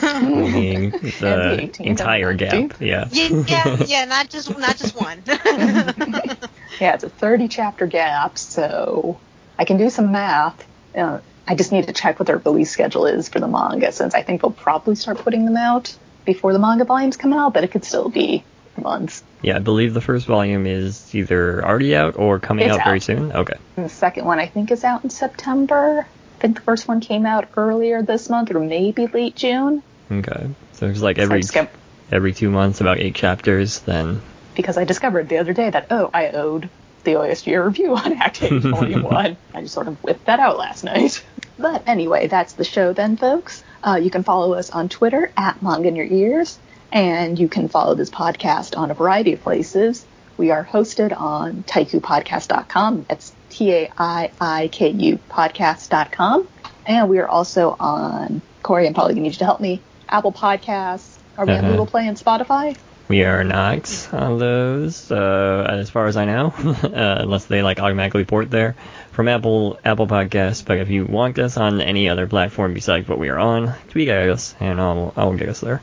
meaning 0.22 0.94
And 0.94 1.02
the 1.02 1.10
the 1.10 1.58
18th 1.68 1.80
entire 1.82 2.30
and 2.30 2.40
gap 2.40 2.82
yeah 2.82 3.08
yeah, 3.12 3.44
yeah 3.48 3.84
yeah 3.86 4.06
not 4.06 4.30
just 4.30 4.58
not 4.58 4.78
just 4.78 4.96
one 4.96 5.22
Yeah, 6.80 6.94
it's 6.94 7.04
a 7.04 7.10
30 7.10 7.48
chapter 7.48 7.88
gap, 7.88 8.38
so 8.38 9.20
I 9.58 9.66
can 9.66 9.78
do 9.78 9.90
some 9.90 10.12
math. 10.12 10.66
Uh, 10.96 11.20
I 11.48 11.56
just 11.56 11.72
need 11.72 11.88
to 11.88 11.94
check 11.94 12.20
what 12.20 12.28
their 12.28 12.38
release 12.38 12.72
schedule 12.72 13.06
is 13.06 13.30
for 13.30 13.40
the 13.40 13.48
manga, 13.48 13.92
since 13.92 14.14
I 14.16 14.24
think 14.24 14.42
they'll 14.42 14.52
probably 14.52 14.96
start 14.96 15.18
putting 15.20 15.46
them 15.46 15.58
out 15.58 15.96
before 16.26 16.54
the 16.54 16.60
manga 16.60 16.86
volumes 16.86 17.18
come 17.18 17.34
out, 17.34 17.54
but 17.54 17.64
it 17.64 17.72
could 17.72 17.86
still 17.86 18.10
be 18.10 18.44
months. 18.82 19.24
Yeah, 19.42 19.58
I 19.58 19.60
believe 19.60 19.94
the 19.94 20.02
first 20.02 20.26
volume 20.26 20.66
is 20.66 21.14
either 21.14 21.64
already 21.64 21.96
out 21.96 22.18
or 22.18 22.40
coming 22.40 22.68
It's 22.68 22.78
out 22.78 22.84
very 22.84 23.00
soon. 23.00 23.32
Okay. 23.32 23.54
And 23.78 23.86
the 23.86 23.90
second 23.90 24.26
one, 24.26 24.40
I 24.40 24.48
think, 24.48 24.72
is 24.72 24.84
out 24.84 25.04
in 25.04 25.10
September. 25.10 26.06
I 26.08 26.42
think 26.42 26.56
the 26.56 26.62
first 26.64 26.88
one 26.88 27.00
came 27.00 27.26
out 27.26 27.48
earlier 27.56 28.02
this 28.02 28.30
month, 28.30 28.52
or 28.54 28.60
maybe 28.60 29.08
late 29.08 29.36
June. 29.36 29.84
Okay. 30.12 30.50
So 30.74 30.88
it's 30.88 31.02
like 31.02 31.20
every 31.20 31.42
got- 31.42 31.70
every 32.12 32.34
two 32.34 32.50
months, 32.50 32.82
about 32.82 32.98
eight 33.00 33.16
chapters. 33.16 33.80
Then 33.80 34.22
because 34.56 34.78
I 34.78 34.84
discovered 34.84 35.30
the 35.30 35.38
other 35.38 35.54
day 35.54 35.70
that, 35.70 35.88
oh, 35.92 36.10
I 36.14 36.30
owed 36.30 36.70
the 37.04 37.12
OASG 37.14 37.64
review 37.64 37.96
on 37.96 38.14
Act 38.22 38.44
Age 38.44 38.62
Volume 38.64 39.04
1. 39.10 39.38
I 39.54 39.62
just 39.62 39.74
sort 39.74 39.88
of 39.88 40.04
whipped 40.04 40.26
that 40.26 40.40
out 40.40 40.58
last 40.58 40.84
night. 40.84 41.24
But 41.58 41.84
anyway, 41.88 42.28
that's 42.28 42.54
the 42.54 42.64
show 42.64 42.94
then, 42.94 43.18
folks. 43.18 43.64
Uh, 43.84 44.00
you 44.02 44.10
can 44.10 44.24
follow 44.24 44.54
us 44.54 44.70
on 44.72 44.90
Twitter 44.90 45.32
at 45.38 45.62
Manga 45.62 45.88
in 45.88 45.96
Your 45.96 46.06
Ears, 46.06 46.58
and 46.92 47.38
you 47.40 47.48
can 47.48 47.70
follow 47.70 47.96
this 47.96 48.10
podcast 48.10 48.78
on 48.78 48.92
a 48.92 48.94
variety 48.94 49.34
of 49.34 49.42
places. 49.42 50.06
We 50.38 50.52
are 50.52 50.66
hosted 50.66 51.18
on 51.18 51.64
taiikupodcast.com. 51.64 53.06
That's 53.08 53.32
T-A-I-I-K-U 53.52 55.20
podcast.com. 55.30 56.48
And 56.86 57.10
we 57.10 57.20
are 57.20 57.28
also 57.28 57.76
on, 57.80 58.42
Corey, 58.62 58.92
probably 58.94 59.14
going 59.14 59.24
to 59.24 59.30
need 59.30 59.34
you 59.34 59.40
to 59.40 59.46
help 59.46 59.62
me, 59.62 59.82
Apple 60.10 60.34
Podcasts. 60.34 61.18
Are 61.38 61.46
we 61.46 61.54
on 61.54 61.60
Uh-huh. 61.60 61.70
Google 61.72 61.86
Play 61.86 62.08
and 62.08 62.18
Spotify? 62.18 62.78
We 63.08 63.24
are 63.24 63.44
not 63.44 64.10
on 64.14 64.40
those, 64.40 65.12
uh, 65.12 65.68
as 65.70 65.90
far 65.90 66.08
as 66.08 66.18
I 66.18 66.26
know, 66.26 66.54
uh, 66.84 67.18
unless 67.22 67.46
they 67.46 67.62
like 67.62 67.80
automatically 67.80 68.26
port 68.26 68.50
there 68.50 68.76
from 69.12 69.28
Apple 69.28 69.80
Apple 69.86 70.08
Podcasts. 70.08 70.66
But 70.66 70.80
if 70.80 70.90
you 70.90 71.06
want 71.06 71.38
us 71.40 71.58
on 71.58 71.82
any 71.82 72.10
other 72.10 72.28
platform 72.28 72.74
besides 72.74 73.08
what 73.08 73.20
we 73.20 73.30
are 73.30 73.40
on, 73.40 73.74
tweet 73.90 74.10
at 74.10 74.30
us, 74.30 74.56
and 74.60 74.80
I'll 74.82 75.14
I'll 75.16 75.34
get 75.34 75.50
us 75.50 75.60
there. 75.60 75.82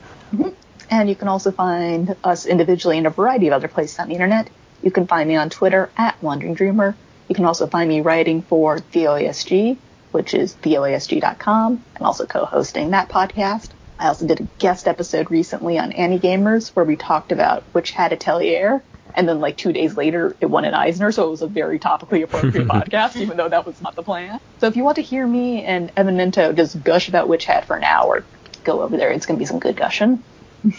And 0.90 1.08
you 1.08 1.16
can 1.16 1.28
also 1.28 1.52
find 1.52 2.16
us 2.22 2.44
individually 2.44 2.98
in 2.98 3.06
a 3.06 3.10
variety 3.10 3.46
of 3.46 3.54
other 3.54 3.68
places 3.68 3.98
on 3.98 4.08
the 4.08 4.14
internet. 4.14 4.50
You 4.82 4.90
can 4.90 5.06
find 5.06 5.28
me 5.28 5.36
on 5.36 5.48
Twitter 5.48 5.90
at 5.96 6.20
Wandering 6.22 6.54
Dreamer. 6.54 6.94
You 7.28 7.34
can 7.34 7.44
also 7.44 7.66
find 7.66 7.88
me 7.88 8.00
writing 8.02 8.42
for 8.42 8.80
the 8.80 9.04
OASG, 9.04 9.78
which 10.10 10.34
is 10.34 10.54
theoasg.com, 10.54 11.82
and 11.94 12.04
also 12.04 12.26
co-hosting 12.26 12.90
that 12.90 13.08
podcast. 13.08 13.70
I 14.02 14.08
also 14.08 14.26
did 14.26 14.40
a 14.40 14.48
guest 14.58 14.88
episode 14.88 15.30
recently 15.30 15.78
on 15.78 15.92
Ani-Gamers 15.92 16.74
where 16.74 16.84
we 16.84 16.96
talked 16.96 17.30
about 17.30 17.62
Witch 17.72 17.92
Hat 17.92 18.12
Atelier. 18.12 18.82
And 19.14 19.28
then 19.28 19.38
like 19.40 19.56
two 19.56 19.72
days 19.72 19.96
later, 19.96 20.34
it 20.40 20.46
won 20.46 20.64
an 20.64 20.74
Eisner, 20.74 21.12
so 21.12 21.28
it 21.28 21.30
was 21.30 21.42
a 21.42 21.46
very 21.46 21.78
topically 21.78 22.24
appropriate 22.24 22.66
podcast, 22.68 23.14
even 23.14 23.36
though 23.36 23.48
that 23.48 23.64
was 23.64 23.80
not 23.80 23.94
the 23.94 24.02
plan. 24.02 24.40
So 24.58 24.66
if 24.66 24.74
you 24.74 24.82
want 24.82 24.96
to 24.96 25.02
hear 25.02 25.24
me 25.24 25.62
and 25.62 25.92
Evan 25.96 26.16
Minto 26.16 26.52
just 26.52 26.82
gush 26.82 27.08
about 27.08 27.28
Witch 27.28 27.44
Hat 27.44 27.66
for 27.66 27.76
an 27.76 27.84
hour, 27.84 28.24
go 28.64 28.82
over 28.82 28.96
there. 28.96 29.10
It's 29.10 29.26
going 29.26 29.38
to 29.38 29.42
be 29.42 29.46
some 29.46 29.60
good 29.60 29.76
gushing. 29.76 30.24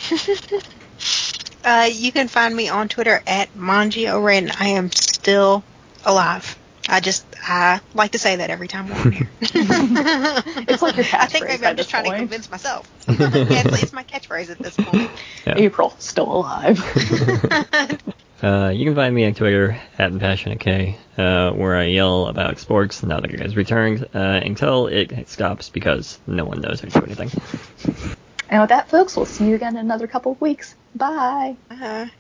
uh, 1.64 1.90
you 1.94 2.12
can 2.12 2.28
find 2.28 2.56
me 2.56 2.70
on 2.70 2.88
twitter 2.88 3.22
at 3.28 3.54
manji 3.54 4.08
and 4.08 4.52
i 4.58 4.68
am 4.68 4.90
still 4.94 5.62
alive 6.06 6.58
I 6.90 7.00
just 7.00 7.26
I 7.42 7.80
like 7.94 8.12
to 8.12 8.20
say 8.20 8.38
that 8.38 8.50
every 8.50 8.68
time 8.68 8.90
we're 8.90 8.96
on 8.96 9.12
here. 9.12 9.30
it's 9.42 10.82
like 10.82 10.96
your 10.98 11.06
catchphrase. 11.06 11.14
I 11.20 11.26
think 11.28 11.48
maybe 11.48 11.66
I'm 11.66 11.78
just 11.78 11.90
trying 11.90 12.06
point. 12.06 12.16
to 12.16 12.22
convince 12.22 12.52
myself. 12.52 12.90
it's, 13.08 13.84
it's, 13.84 13.94
my 13.94 14.04
catchphrase 14.04 14.50
at 14.50 14.60
this 14.60 14.76
point. 14.76 15.10
Yeah. 15.46 15.56
April 15.58 15.96
still 16.00 16.32
alive. 16.32 16.80
uh, 18.44 18.72
you 18.74 18.86
can 18.86 18.96
find 18.96 19.16
me 19.16 19.26
on 19.26 19.34
Twitter 19.34 19.80
at 19.98 20.18
Passionate 20.20 20.60
K, 20.60 20.98
uh, 21.18 21.52
where 21.52 21.78
I 21.78 21.86
yell 21.86 22.28
about 22.28 22.60
sports 22.60 23.02
now 23.02 23.22
that 23.22 23.34
it 23.34 23.40
has 23.40 23.56
returned 23.56 24.06
uh, 24.14 24.42
until 24.44 24.88
it 24.88 25.30
stops 25.30 25.70
because 25.70 26.20
no 26.28 26.44
one 26.44 26.60
knows 26.60 26.82
how 26.82 26.90
to 26.90 27.00
do 27.00 27.06
anything. 27.06 27.32
And 28.50 28.62
with 28.62 28.70
that, 28.70 28.90
folks, 28.90 29.16
we'll 29.16 29.26
see 29.26 29.48
you 29.48 29.56
again 29.56 29.78
in 29.78 29.86
another 29.86 30.08
couple 30.08 30.34
of 30.34 30.42
weeks. 30.42 30.76
Bye. 30.96 31.56
Bye. 31.70 32.12